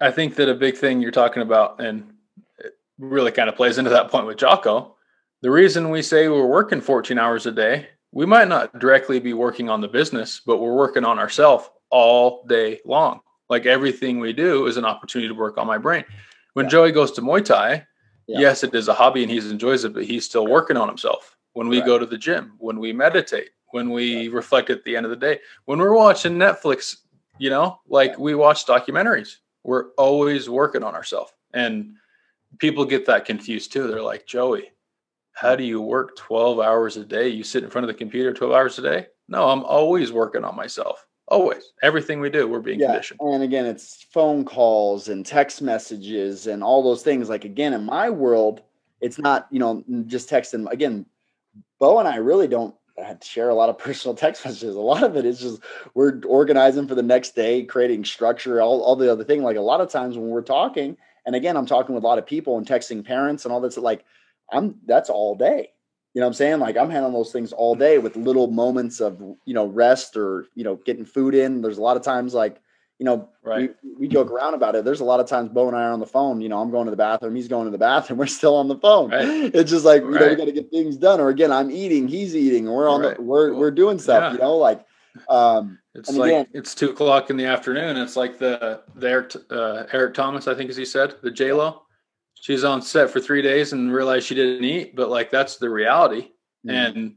[0.00, 2.12] I think that a big thing you're talking about, and
[2.58, 4.94] it really kind of plays into that point with Jocko.
[5.40, 9.34] The reason we say we're working 14 hours a day, we might not directly be
[9.34, 13.20] working on the business, but we're working on ourselves all day long.
[13.50, 16.02] Like everything we do is an opportunity to work on my brain.
[16.54, 16.70] When Yeah.
[16.70, 17.86] Joey goes to Muay Thai,
[18.26, 18.38] Yeah.
[18.40, 21.36] yes, it is a hobby and he enjoys it, but he's still working on himself.
[21.52, 21.86] When we Right.
[21.86, 25.16] go to the gym, when we meditate, when we reflect at the end of the
[25.16, 25.38] day.
[25.66, 26.96] When we're watching Netflix,
[27.38, 31.32] you know, like we watch documentaries, we're always working on ourselves.
[31.52, 31.96] And
[32.60, 33.86] people get that confused too.
[33.88, 34.70] They're like, Joey,
[35.36, 37.28] how do you work 12 hours a day?
[37.28, 39.06] You sit in front of the computer 12 hours a day?
[39.28, 41.06] No, I'm always working on myself.
[41.28, 41.74] Always.
[41.82, 42.86] Everything we do, we're being yeah.
[42.86, 43.20] conditioned.
[43.20, 47.28] And again, it's phone calls and text messages and all those things.
[47.28, 48.62] Like again, in my world,
[49.02, 50.70] it's not, you know, just texting.
[50.70, 51.04] Again,
[51.78, 52.74] Beau and I really don't
[53.22, 54.74] share a lot of personal text messages.
[54.74, 55.60] A lot of it is just
[55.92, 59.42] we're organizing for the next day, creating structure, all, all the other thing.
[59.42, 62.18] Like a lot of times when we're talking, and again, I'm talking with a lot
[62.18, 64.02] of people and texting parents and all this, like
[64.50, 65.70] I'm that's all day.
[66.14, 66.60] You know what I'm saying?
[66.60, 70.46] Like I'm handling those things all day with little moments of, you know, rest or,
[70.54, 71.60] you know, getting food in.
[71.60, 72.58] There's a lot of times like,
[72.98, 73.74] you know, right.
[73.82, 74.84] we, we joke around about it.
[74.86, 76.70] There's a lot of times Beau and I are on the phone, you know, I'm
[76.70, 79.10] going to the bathroom, he's going to the bathroom, we're still on the phone.
[79.10, 79.54] Right.
[79.54, 80.20] It's just like, you right.
[80.22, 81.20] know, we got to get things done.
[81.20, 84.32] Or again, I'm eating, he's eating, we're on the, we're, we're doing stuff, yeah.
[84.32, 84.86] you know, like,
[85.28, 87.96] um, it's like again, it's two o'clock in the afternoon.
[87.98, 91.52] It's like the, the Eric, uh, Eric Thomas, I think, as he said, the J
[91.52, 91.85] Lo
[92.40, 95.70] she's on set for three days and realized she didn't eat, but like that's the
[95.70, 96.30] reality.
[96.66, 96.70] Mm-hmm.
[96.70, 97.14] And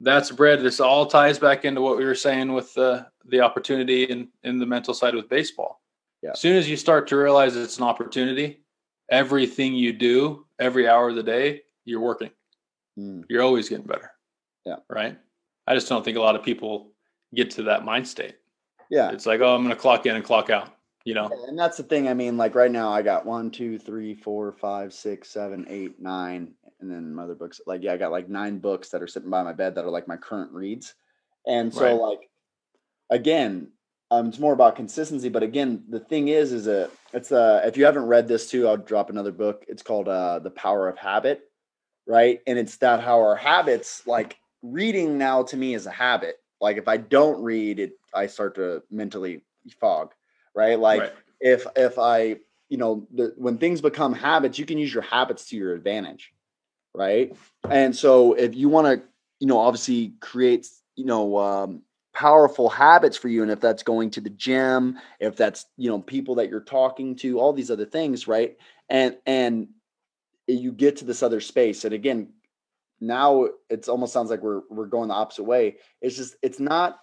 [0.00, 0.60] that's bread.
[0.60, 4.58] This all ties back into what we were saying with the the opportunity and in
[4.58, 5.82] the mental side with baseball.
[6.22, 6.30] Yeah.
[6.32, 8.62] As soon as you start to realize it's an opportunity,
[9.10, 12.30] everything you do, every hour of the day, you're working.
[12.98, 13.24] Mm.
[13.28, 14.10] You're always getting better.
[14.64, 14.76] Yeah.
[14.88, 15.18] Right.
[15.66, 16.92] I just don't think a lot of people
[17.34, 18.36] get to that mind state.
[18.90, 19.10] Yeah.
[19.10, 20.75] It's like, oh, I'm going to clock in and clock out
[21.06, 21.30] you know?
[21.48, 24.52] And that's the thing i mean like right now i got one two three four
[24.52, 28.28] five six seven eight nine and then my other books like yeah i got like
[28.28, 30.94] nine books that are sitting by my bed that are like my current reads
[31.46, 31.92] and so right.
[31.92, 32.30] like
[33.10, 33.70] again
[34.10, 37.76] um, it's more about consistency but again the thing is is a it's uh if
[37.76, 40.98] you haven't read this too i'll drop another book it's called uh the power of
[40.98, 41.42] habit
[42.06, 42.40] right?
[42.46, 46.76] And it's that how our habits like reading now to me is a habit like
[46.76, 49.42] if i don't read it i start to mentally
[49.78, 50.12] fog
[50.56, 50.80] right?
[50.80, 51.12] Like right.
[51.40, 52.38] if if I,
[52.68, 56.32] you know, the, when things become habits, you can use your habits to your advantage,
[56.94, 57.36] right?
[57.68, 59.06] And so if you want to,
[59.38, 61.82] you know, obviously create, you know, um,
[62.14, 66.00] powerful habits for you and if that's going to the gym if that's you know
[66.00, 68.56] people that you're talking to all these other things right
[68.88, 69.68] and and
[70.46, 72.32] you get to this other space and again
[73.02, 77.00] now it's almost sounds like we're we're going the opposite way it's just it's not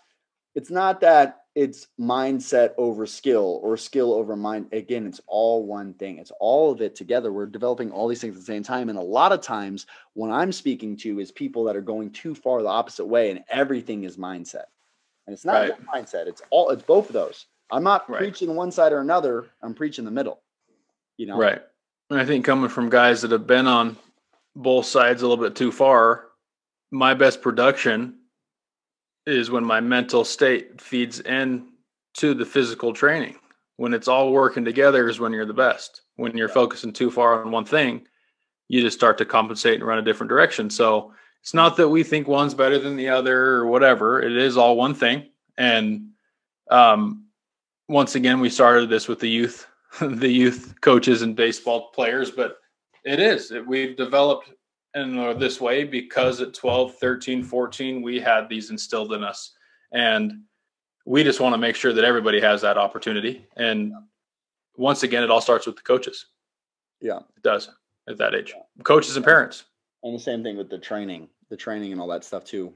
[0.55, 4.67] it's not that it's mindset over skill or skill over mind.
[4.71, 6.17] Again, it's all one thing.
[6.17, 7.31] It's all of it together.
[7.31, 8.89] We're developing all these things at the same time.
[8.89, 12.33] And a lot of times, when I'm speaking to is people that are going too
[12.33, 14.65] far the opposite way, and everything is mindset.
[15.27, 15.85] And it's not right.
[15.85, 16.27] mindset.
[16.27, 16.71] It's all.
[16.71, 17.45] It's both of those.
[17.71, 18.19] I'm not right.
[18.19, 19.45] preaching one side or another.
[19.61, 20.39] I'm preaching the middle.
[21.17, 21.37] You know.
[21.37, 21.61] Right.
[22.09, 23.95] And I think coming from guys that have been on
[24.55, 26.25] both sides a little bit too far,
[26.91, 28.15] my best production
[29.25, 31.67] is when my mental state feeds in
[32.15, 33.37] to the physical training.
[33.77, 36.01] When it's all working together is when you're the best.
[36.15, 38.07] When you're focusing too far on one thing,
[38.67, 40.69] you just start to compensate and run a different direction.
[40.69, 44.21] So it's not that we think one's better than the other or whatever.
[44.21, 45.29] It is all one thing.
[45.57, 46.09] And
[46.69, 47.25] um,
[47.89, 49.67] once again, we started this with the youth,
[50.01, 52.57] the youth coaches and baseball players, but
[53.03, 53.51] it is.
[53.67, 54.51] We've developed
[54.95, 59.51] in uh, this way because at 12 13 14 we had these instilled in us.
[59.91, 60.43] And
[61.05, 63.45] we just want to make sure that everybody has that opportunity.
[63.55, 63.93] And
[64.75, 66.27] once again it all starts with the coaches.
[67.01, 67.17] Yeah.
[67.35, 67.69] It does
[68.07, 68.53] at that age.
[68.55, 68.83] Yeah.
[68.83, 69.65] coaches and parents.
[70.03, 72.73] And the same thing with the training the training and all that stuff too.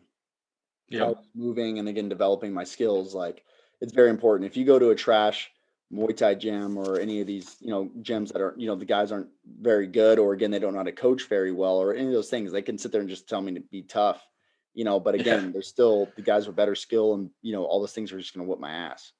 [0.88, 1.14] Yeah.
[1.36, 3.44] Moving and again developing my skills like
[3.82, 4.50] it's very important.
[4.50, 5.52] If you go to a trash
[5.94, 8.86] Muay Thai gym or any of these, you know, gyms that are, you know, the
[8.86, 9.30] guys aren't
[9.62, 12.14] very good, or again, they don't know how to coach very well, or any of
[12.14, 12.52] those things.
[12.52, 14.26] They can sit there and just tell me to be tough,
[14.74, 15.52] you know, but again, yeah.
[15.54, 18.34] there's still the guys with better skill and, you know, all those things are just
[18.34, 19.14] going to whip my ass.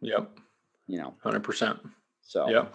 [0.00, 0.38] Yep.
[0.86, 1.80] You know, 100%.
[2.22, 2.74] So, yep.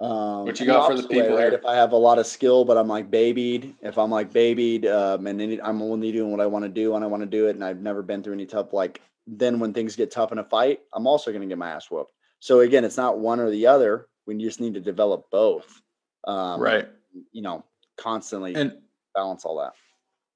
[0.00, 1.52] Um, what you got for the people way, right?
[1.52, 4.86] If I have a lot of skill, but I'm like babied, if I'm like babied,
[4.86, 7.48] um, and I'm only doing what I want to do and I want to do
[7.48, 10.38] it, and I've never been through any tough like then when things get tough in
[10.38, 12.12] a fight, I'm also going to get my ass whooped.
[12.40, 14.08] So again, it's not one or the other.
[14.26, 15.82] We just need to develop both.
[16.24, 16.88] Um, right.
[17.32, 17.64] You know,
[17.96, 18.72] constantly and
[19.14, 19.72] balance all that.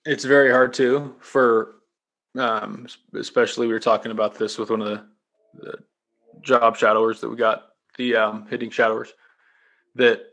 [0.04, 1.76] It's very hard too for,
[2.36, 5.04] um, especially we were talking about this with one of the,
[5.54, 5.78] the
[6.42, 9.10] job shadowers that we got, the um, hitting shadowers,
[9.94, 10.32] that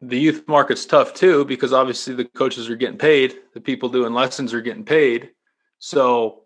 [0.00, 4.12] the youth market's tough too because obviously the coaches are getting paid, the people doing
[4.12, 5.30] lessons are getting paid.
[5.78, 6.42] So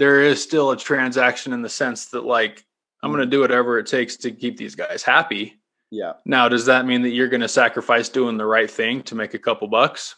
[0.00, 2.64] there is still a transaction in the sense that like
[3.02, 5.60] I'm going to do whatever it takes to keep these guys happy.
[5.90, 6.14] Yeah.
[6.24, 9.34] Now, does that mean that you're going to sacrifice doing the right thing to make
[9.34, 10.16] a couple bucks?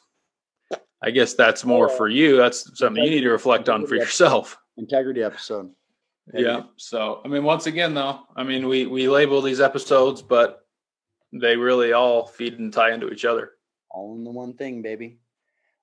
[1.02, 2.36] I guess that's more for you.
[2.36, 4.56] That's something you need to reflect on for yourself.
[4.76, 5.70] Integrity episode.
[6.32, 6.62] Yeah.
[6.76, 10.64] So, I mean, once again, though, I mean, we we label these episodes, but
[11.32, 13.50] they really all feed and tie into each other.
[13.90, 15.18] All in the one thing, baby.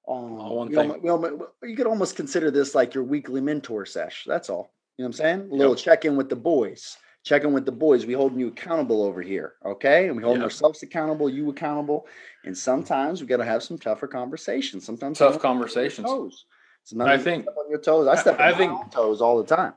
[0.10, 0.92] Um, All one thing.
[1.10, 4.24] almo- we you could almost consider this like your weekly mentor sesh.
[4.26, 4.74] That's all.
[4.98, 5.50] You know what I'm saying?
[5.52, 6.98] A little check in with the boys.
[7.24, 8.06] Check in with the boys.
[8.06, 10.08] We holding you accountable over here, okay?
[10.08, 10.46] And we holding Yeah.
[10.46, 12.08] ourselves accountable, you accountable.
[12.44, 14.86] And sometimes we got to have some tougher conversations.
[14.86, 16.08] Sometimes Tough don't step on your conversations.
[16.08, 16.46] toes.
[16.86, 18.08] Sometimes I think- on your toes.
[18.08, 19.74] I step on I my think- toes all the time.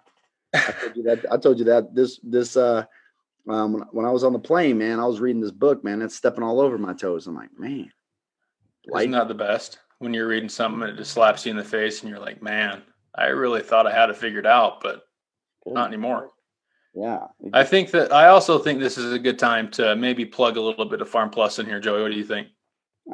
[0.55, 1.27] I told you that.
[1.33, 2.85] I told you that this this uh
[3.49, 6.01] um when, when I was on the plane, man, I was reading this book, man.
[6.03, 7.27] It's stepping all over my toes.
[7.27, 7.91] I'm like, man,
[8.97, 11.65] Isn't that the best when you're reading something and it just slaps you in the
[11.65, 12.83] face and you're like, man,
[13.15, 15.03] I really thought I had it figured out, but
[15.65, 16.31] not anymore.
[16.95, 17.29] Yeah.
[17.53, 20.61] I think that I also think this is a good time to maybe plug a
[20.61, 22.03] little bit of Farm Plus in here, Joey.
[22.03, 22.49] What do you think?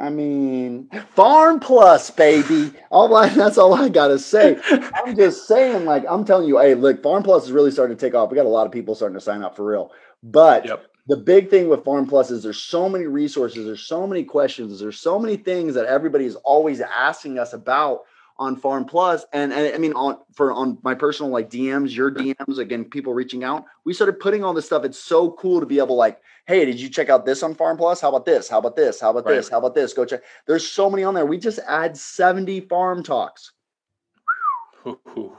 [0.01, 2.72] I mean, Farm Plus, baby.
[2.91, 4.59] All I, that's all I gotta say.
[4.95, 8.01] I'm just saying, like, I'm telling you, hey, look, Farm Plus is really starting to
[8.07, 8.30] take off.
[8.30, 9.93] We got a lot of people starting to sign up for real.
[10.22, 10.86] But Yep.
[11.09, 14.79] The big thing with Farm Plus is there's so many resources, there's so many questions,
[14.79, 18.03] there's so many things that everybody is always asking us about
[18.39, 19.25] on Farm Plus.
[19.33, 23.15] And, and I mean, on for on my personal like DMs, your DMs, again, people
[23.15, 23.65] reaching out.
[23.85, 24.85] We started putting all this stuff.
[24.85, 27.79] It's so cool to be able like, hey, did you check out this on Farm
[27.79, 28.03] Plus?
[28.03, 28.49] How about this?
[28.49, 29.01] How about this?
[29.01, 29.37] How about Right.
[29.37, 29.49] this?
[29.49, 29.95] How about this?
[29.95, 30.23] Go check.
[30.47, 31.27] There's so many on there.
[31.27, 33.53] We just add 70 farm talks.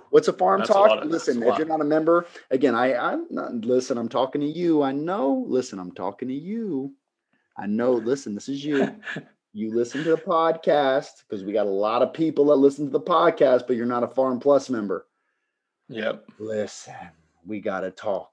[0.09, 1.03] What's a farm That's talk?
[1.03, 4.47] of- listen, if you're not a member, again, I I'm not listen, I'm talking to
[4.47, 4.81] you.
[4.81, 5.45] I know.
[5.47, 6.93] Listen, I'm talking to you.
[7.57, 7.93] I know.
[7.93, 8.95] Listen, this is you.
[9.51, 12.91] You listen to the podcast because we got a lot of people that listen to
[12.91, 15.07] the podcast, but you're not a Farm Plus member.
[15.89, 16.25] Yep.
[16.37, 16.93] Listen,
[17.47, 18.29] we gotta talk.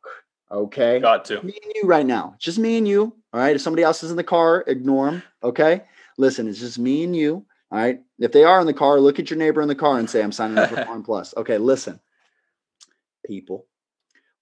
[0.50, 1.00] Okay.
[1.00, 1.42] Got to.
[1.42, 2.34] me and you right now.
[2.38, 3.16] Just me and you.
[3.32, 3.56] All right.
[3.56, 5.22] If somebody else is in the car, ignore them.
[5.42, 5.82] Okay.
[6.18, 7.46] Listen, it's just me and you.
[7.70, 8.00] All right.
[8.18, 10.22] If they are in the car, look at your neighbor in the car and say,
[10.22, 11.34] I'm signing up for Farm Plus.
[11.36, 11.58] Okay.
[11.58, 12.00] Listen,
[13.26, 13.66] people.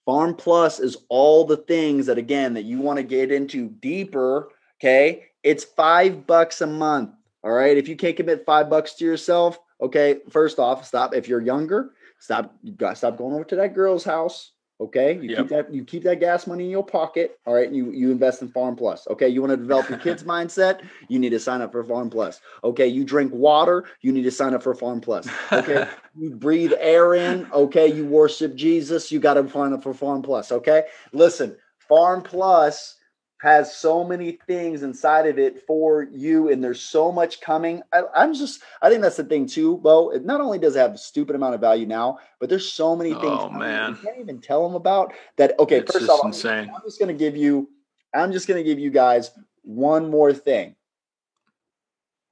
[0.04, 4.50] Farm Plus is all the things that, again, that you want to get into deeper.
[4.80, 5.26] Okay.
[5.42, 7.10] It's five bucks a month.
[7.42, 7.76] All right.
[7.76, 10.20] If you can't commit five bucks to yourself, okay.
[10.30, 11.14] First off, stop.
[11.14, 12.54] If you're younger, stop.
[12.62, 14.52] You got stop going over to that girl's house.
[14.80, 15.38] Okay, you Yep.
[15.38, 17.38] keep that you keep that gas money in your pocket.
[17.46, 19.06] All right, you you invest in Farm Plus.
[19.08, 22.10] Okay, you want to develop your kids' mindset, you need to sign up for Farm
[22.10, 22.40] Plus.
[22.64, 25.28] Okay, you drink water, you need to sign up for Farm Plus.
[25.52, 25.86] Okay,
[26.18, 27.46] you breathe air in.
[27.52, 30.50] Okay, you worship Jesus, you got to sign up for Farm Plus.
[30.50, 31.56] Okay, listen,
[31.88, 32.96] Farm Plus
[33.44, 37.82] has so many things inside of it for you, and there's so much coming.
[37.92, 40.08] I, I'm just, I think that's the thing too, Beau.
[40.08, 42.96] It not only does it have a stupid amount of value now, but there's so
[42.96, 43.90] many things Oh, man.
[43.90, 45.58] you can't even tell them about that.
[45.60, 46.72] Okay, It's first off, I'm- insane.
[46.74, 47.68] I'm just gonna give you,
[48.14, 49.30] I'm just gonna give you guys
[49.62, 50.74] one more thing.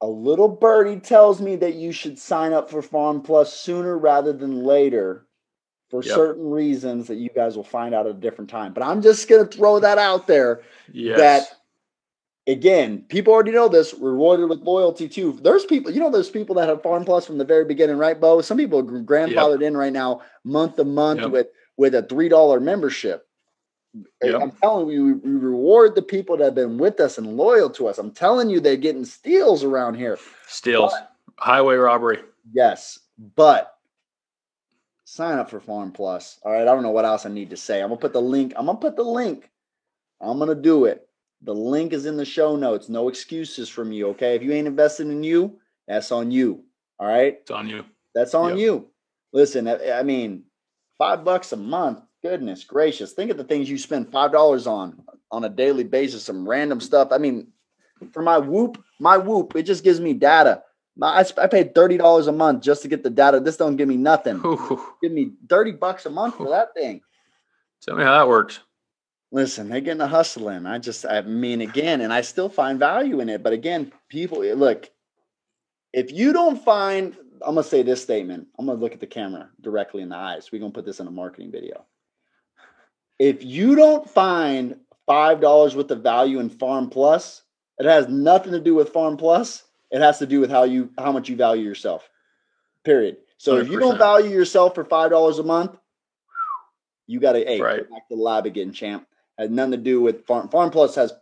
[0.00, 4.32] A little birdie tells me that you should sign up for Farm Plus sooner rather
[4.32, 5.26] than later
[5.92, 6.14] for Yep.
[6.14, 8.72] certain reasons that you guys will find out at a different time.
[8.72, 11.18] But I'm just gonna throw that out there Yes.
[11.18, 11.58] that
[12.50, 13.92] again, people already know this.
[13.92, 15.38] Rewarded with loyalty too.
[15.42, 18.18] There's people, you know, there's people that have Farm Plus from the very beginning, right,
[18.18, 18.40] Beau?
[18.40, 21.30] Some people are grandfathered in right now, month to month Yep.
[21.30, 23.26] with with a three dollar membership.
[24.22, 24.40] Yep.
[24.40, 27.86] I'm telling you, we reward the people that have been with us and loyal to
[27.86, 27.98] us.
[27.98, 30.18] I'm telling you, they're getting steals around here.
[30.46, 30.94] Steals.
[31.36, 32.20] Highway robbery.
[32.50, 32.98] Yes,
[33.36, 33.71] but
[35.12, 36.38] sign up for Farm Plus.
[36.42, 37.82] All right, I don't know what else I need to say.
[37.82, 38.54] I'm gonna put the link.
[38.56, 39.50] I'm gonna put the link.
[40.22, 41.06] I'm gonna do it.
[41.42, 42.88] The link is in the show notes.
[42.88, 44.08] No excuses from you.
[44.10, 46.64] Okay, if you ain't invested in you, that's on you.
[46.98, 47.84] All right, It's on you.
[48.14, 48.58] that's on Yep.
[48.58, 48.88] you.
[49.34, 50.44] Listen, I, I mean,
[50.96, 52.00] five bucks a month.
[52.22, 53.12] Goodness gracious!
[53.12, 56.24] Think of the things you spend five dollars on on a daily basis.
[56.24, 57.08] Some random stuff.
[57.10, 57.48] I mean,
[58.12, 60.62] for my Whoop, my Whoop, it just gives me data.
[60.96, 63.40] My, I, sp- I paid thirty dollars a month just to get the data.
[63.40, 64.40] This don't give me nothing.
[65.02, 67.00] Give me thirty bucks a month for that thing.
[67.82, 68.60] Tell me how that works.
[69.32, 70.66] Listen, they're getting a hustle in.
[70.66, 73.42] I just, I mean, again, and I still find value in it.
[73.42, 74.90] But again, people, eh, look,
[75.94, 78.48] if you don't find, I'm gonna say this statement.
[78.58, 80.52] I'm gonna look at the camera directly in the eyes.
[80.52, 81.86] We're gonna put this in a marketing video.
[83.18, 84.76] If you don't find
[85.06, 87.42] five dollars worth of value in Farm Plus,
[87.78, 89.64] it has nothing to do with Farm Plus.
[89.92, 92.08] It has to do with how you, how much you value yourself.
[92.84, 93.18] Period.
[93.36, 95.76] So if you don't value yourself for five dollars a month,
[97.06, 97.88] you got to hey, Right.
[97.88, 99.06] go back to the lab again, champ.
[99.38, 101.12] Has nothing to do with Farm Farm Plus has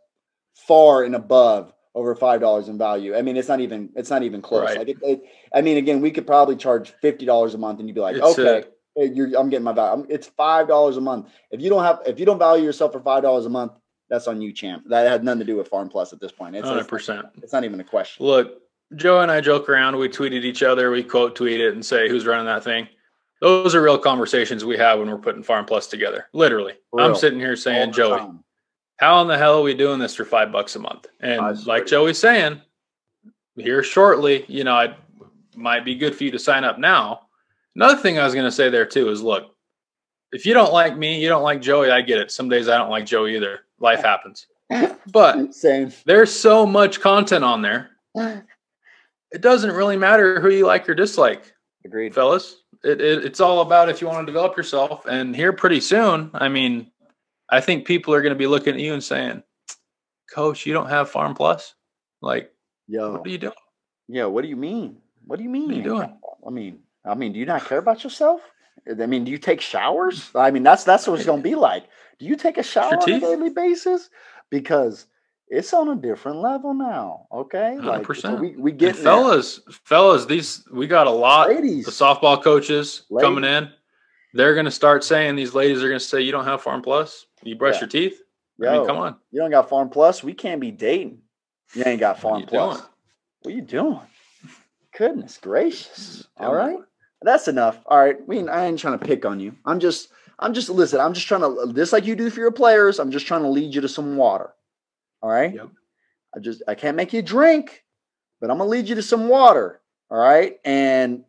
[0.54, 3.16] far and above over five dollars in value.
[3.16, 4.64] I mean, it's not even it's not even close.
[4.64, 4.78] Right.
[4.78, 5.22] Like, it, it,
[5.54, 8.16] I mean, again, we could probably charge fifty dollars a month, and you'd be like,
[8.16, 8.64] It's okay,
[8.96, 10.06] I'm getting my value.
[10.08, 11.28] It's five dollars a month.
[11.50, 13.72] If you don't have, if you don't value yourself for five dollars a month,
[14.10, 14.84] that's on you, champ.
[14.88, 16.56] That had nothing to do with Farm Plus at this point.
[16.56, 17.26] It's, Hundred it's, percent.
[17.42, 18.26] it's not even a question.
[18.26, 18.60] Look,
[18.96, 19.96] Joe and I joke around.
[19.96, 20.90] We tweeted each other.
[20.90, 22.88] We quote tweet it and say who's running that thing.
[23.40, 26.26] Those are real conversations we have when we're putting Farm Plus together.
[26.34, 27.06] Literally, Real.
[27.06, 28.44] I'm sitting here saying, Joey, time.
[28.98, 31.06] how in the hell are we doing this for five bucks a month?
[31.20, 32.60] And like Joey's saying,
[33.56, 34.94] here shortly, you know, it
[35.56, 37.28] might be good for you to sign up now.
[37.76, 39.54] Another thing I was going to say there too is look,
[40.32, 42.30] if you don't like me, you don't like Joey, I get it.
[42.30, 43.60] Some days I don't like Joey either.
[43.78, 44.46] Life happens.
[45.12, 45.90] But Same.
[46.04, 47.90] there's so much content on there.
[49.32, 51.52] It doesn't really matter who you like or dislike,
[51.84, 52.14] Agreed.
[52.14, 52.56] fellas.
[52.84, 55.06] It, it, it's all about if you want to develop yourself.
[55.06, 56.90] And here pretty soon, I mean,
[57.48, 59.42] I think people are going to be looking at you and saying,
[60.32, 61.74] Coach, you don't have Farm Plus?
[62.22, 62.52] Like,
[62.86, 63.12] Yo.
[63.16, 63.52] what are you doing?
[64.08, 64.98] Yeah, what do you mean?
[65.24, 65.66] What do you mean?
[65.66, 66.18] What are you doing?
[66.46, 68.40] I mean, I mean, do you not care about yourself?
[68.88, 70.30] I mean, do you take showers?
[70.34, 71.84] I mean, that's that's what it's gonna be like.
[72.18, 74.10] Do you take a shower on a daily basis?
[74.50, 75.06] Because
[75.48, 77.26] it's on a different level now.
[77.32, 78.40] Okay, like so 100%.
[78.40, 81.48] we we get fellas, fellas, these we got a lot.
[81.48, 81.86] ladies.
[81.86, 83.70] The softball coaches coming in,
[84.34, 86.82] they're going to start saying these ladies are going to say, "You don't have Farm
[86.82, 87.26] Plus.
[87.42, 87.80] You brush Yeah.
[87.80, 88.22] your teeth."
[88.62, 89.16] I mean, come on.
[89.30, 90.22] you don't got Farm Plus.
[90.22, 91.22] We can't be dating.
[91.74, 92.76] You ain't got Farm you Plus.
[92.76, 92.88] doing?
[93.42, 94.00] What are you doing?
[94.96, 96.26] Goodness gracious!
[96.36, 96.78] All right,
[97.22, 97.78] that's enough.
[97.86, 99.54] All right, we I ain't trying to pick on you.
[99.64, 100.08] I'm just
[100.38, 101.00] I'm just listen.
[101.00, 102.98] I'm just trying to just like you do for your players.
[102.98, 104.52] I'm just trying to lead you to some water.
[105.22, 105.54] All right.
[105.54, 105.68] Yep.
[106.34, 107.84] I just I can't make you drink,
[108.40, 109.80] but I'm gonna lead you to some water.
[110.10, 110.58] All right.
[110.64, 111.24] And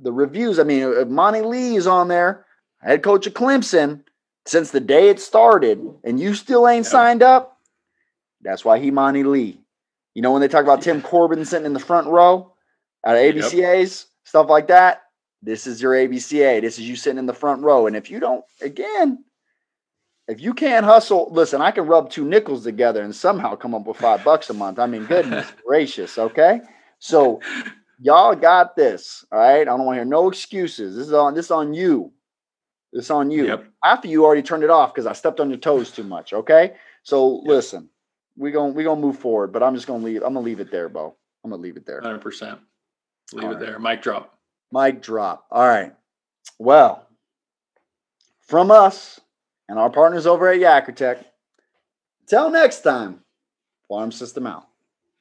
[0.00, 0.58] the reviews.
[0.58, 2.46] I mean, if Monte Lee is on there,
[2.80, 4.02] head coach of Clemson,
[4.46, 6.90] since the day it started, and you still ain't Yep.
[6.90, 7.58] signed up.
[8.42, 9.60] That's why he Monte Lee.
[10.14, 12.52] You know when they talk about Tim Corbin sitting in the front row
[13.04, 13.36] at Yep.
[13.36, 15.02] ABCA's stuff like that.
[15.42, 16.60] This is your ABCA.
[16.60, 17.86] This is you sitting in the front row.
[17.86, 19.24] And if you don't, again,
[20.26, 23.86] if you can't hustle, listen, I can rub two nickels together and somehow come up
[23.86, 24.78] with five bucks a month.
[24.78, 26.18] I mean, goodness gracious.
[26.18, 26.60] Okay.
[26.98, 27.40] So
[28.00, 29.24] y'all got this.
[29.32, 29.60] All right.
[29.60, 30.96] I don't want to hear no excuses.
[30.96, 32.12] This is on this is on you.
[32.92, 33.46] This is on you.
[33.46, 33.64] Yep.
[33.84, 36.32] After you already turned it off because I stepped on your toes too much.
[36.32, 36.74] Okay.
[37.04, 37.48] So Yep.
[37.48, 37.88] listen,
[38.36, 40.22] we're gonna we're gonna move forward, but I'm just gonna leave.
[40.22, 41.16] I'm gonna leave it there, Beau.
[41.44, 42.00] I'm gonna leave it there.
[42.02, 42.58] Hundred percent.
[43.32, 43.60] Leave All it right.
[43.66, 43.78] there.
[43.78, 44.37] Mic drop.
[44.72, 45.46] Mic drop.
[45.50, 45.94] All right.
[46.58, 47.06] Well,
[48.40, 49.20] from us
[49.68, 51.24] and our partners over at Yakkertech,
[52.28, 53.20] till next time,
[53.88, 54.67] Farm System out.